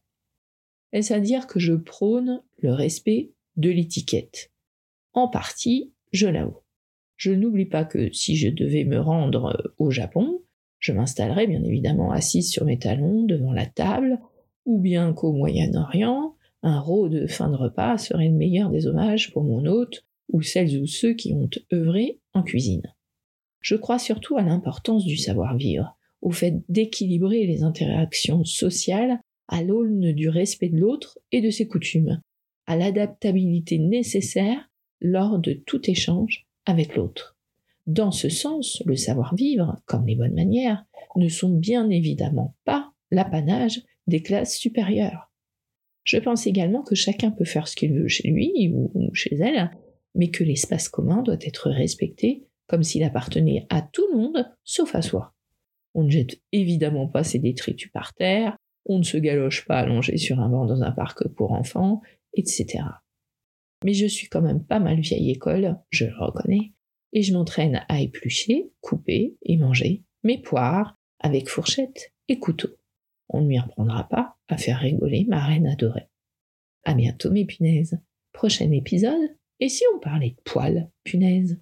Est-ce 0.93 1.13
à 1.13 1.21
dire 1.21 1.47
que 1.47 1.61
je 1.61 1.75
prône 1.75 2.43
le 2.57 2.73
respect 2.73 3.31
de 3.57 3.69
l'étiquette? 3.69 4.51
En 5.13 5.29
partie, 5.29 5.93
je 6.13 6.27
l'avoue. 6.27 6.63
Je 7.17 7.33
n'oublie 7.33 7.67
pas 7.67 7.85
que 7.85 8.11
si 8.13 8.37
je 8.37 8.49
devais 8.49 8.85
me 8.85 9.01
rendre 9.01 9.75
au 9.79 9.91
Japon, 9.91 10.43
je 10.79 10.93
m'installerais 10.93 11.47
bien 11.47 11.63
évidemment 11.63 12.11
assise 12.11 12.51
sur 12.51 12.65
mes 12.65 12.79
talons 12.79 13.25
devant 13.25 13.53
la 13.53 13.67
table, 13.67 14.19
ou 14.65 14.79
bien 14.79 15.13
qu'au 15.13 15.33
Moyen-Orient, 15.33 16.37
Un 16.63 16.81
rôle 16.81 17.11
de 17.11 17.27
fin 17.27 17.51
de 17.51 17.57
repas 17.57 17.99
serait 17.99 18.29
le 18.29 18.35
meilleur 18.35 18.71
des 18.71 18.87
hommages 18.87 19.33
pour 19.33 19.45
mon 19.45 19.65
hôte 19.67 20.05
ou 20.33 20.43
celles 20.43 20.79
ou 20.81 20.87
ceux 20.87 21.15
qui 21.15 21.33
ont 21.33 21.49
œuvré 21.73 22.21
en 22.35 22.43
cuisine. 22.43 22.95
Je 23.61 23.77
crois 23.77 23.99
surtout 23.99 24.37
à 24.37 24.43
l'importance 24.43 25.05
du 25.05 25.17
savoir-vivre, 25.17 25.97
au 26.21 26.31
fait 26.31 26.63
d'équilibrer 26.69 27.47
les 27.47 27.63
interactions 27.63 28.45
sociales 28.45 29.21
à 29.49 29.63
l'aune 29.63 30.13
du 30.13 30.29
respect 30.29 30.69
de 30.69 30.79
l'autre 30.79 31.19
et 31.33 31.41
de 31.41 31.51
ses 31.51 31.67
coutumes, 31.67 32.21
à 32.67 32.77
l'adaptabilité 32.77 33.79
nécessaire 33.79 34.69
lors 35.01 35.39
de 35.39 35.53
tout 35.53 35.89
échange 35.91 36.47
avec 36.67 36.97
l'autre. 36.97 37.37
Dans 37.87 38.11
ce 38.11 38.29
sens, 38.29 38.83
le 38.85 38.97
savoir-vivre, 38.97 39.81
comme 39.87 40.07
les 40.07 40.17
bonnes 40.17 40.35
manières, 40.35 40.85
ne 41.17 41.29
sont 41.29 41.55
bien 41.55 41.89
évidemment 41.89 42.55
pas 42.65 42.93
l'apanage 43.11 43.83
des 44.07 44.23
classes 44.23 44.57
supérieures. 44.57 45.28
Je 46.09 46.17
pense 46.17 46.47
également 46.47 46.83
que 46.83 46.95
chacun 46.95 47.31
peut 47.31 47.45
faire 47.45 47.69
ce 47.69 47.77
qu'il 47.77 47.93
veut 47.93 48.09
chez 48.09 48.29
lui 48.29 48.73
ou 48.73 49.11
chez 49.13 49.37
elle, 49.37 49.71
mais 50.15 50.31
que 50.31 50.43
l'espace 50.43 50.89
commun 50.89 51.21
doit 51.23 51.37
être 51.43 51.69
respecté 51.69 52.47
comme 52.67 52.83
s'il 52.83 53.05
appartenait 53.05 53.67
à 53.69 53.83
tout 53.83 54.07
le 54.11 54.17
monde 54.17 54.51
sauf 54.65 54.95
à 54.95 55.03
soi. 55.03 55.35
On 55.93 56.05
ne 56.05 56.11
jette 56.11 56.41
évidemment 56.51 57.09
pas 57.09 57.25
ses 57.25 57.39
détritus 57.39 57.91
par 57.93 58.15
terre, 58.15 58.57
on 58.87 59.01
ne 59.01 59.03
se 59.03 59.19
galoche 59.19 59.67
pas 59.67 59.81
allongé 59.81 60.17
sur 60.17 60.41
un 60.41 60.49
banc 60.49 60.65
dans 60.65 60.83
un 60.83 60.93
parc 60.93 61.29
pour 61.29 61.53
enfants, 61.53 62.01
etc. 62.33 62.85
Mais 63.85 63.93
je 63.93 64.07
suis 64.07 64.29
quand 64.29 64.41
même 64.41 64.65
pas 64.65 64.81
mal 64.81 65.01
vieille 65.01 65.31
école, 65.31 65.77
je 65.91 66.07
le 66.07 66.17
reconnais, 66.19 66.73
et 67.13 67.21
je 67.21 67.35
m'entraîne 67.35 67.85
à 67.91 68.01
éplucher, 68.01 68.73
couper 68.81 69.37
et 69.43 69.59
manger 69.59 70.05
mes 70.23 70.41
poires 70.41 70.97
avec 71.21 71.51
fourchette 71.51 72.15
et 72.29 72.39
couteau. 72.39 72.71
On 73.29 73.43
ne 73.43 73.47
m'y 73.47 73.59
reprendra 73.59 74.09
pas 74.09 74.38
à 74.49 74.57
faire 74.57 74.81
rigoler 74.81 75.27
ma 75.29 75.45
reine 75.45 75.67
adorée. 75.67 76.09
À 76.85 76.95
bientôt 76.95 77.31
mes 77.31 77.45
punaises. 77.45 77.99
Prochain 78.33 78.71
épisode, 78.71 79.37
et 79.61 79.69
si 79.69 79.85
on 79.95 79.99
parlait 79.99 80.31
de 80.31 80.43
poils, 80.45 80.91
punaises? 81.05 81.61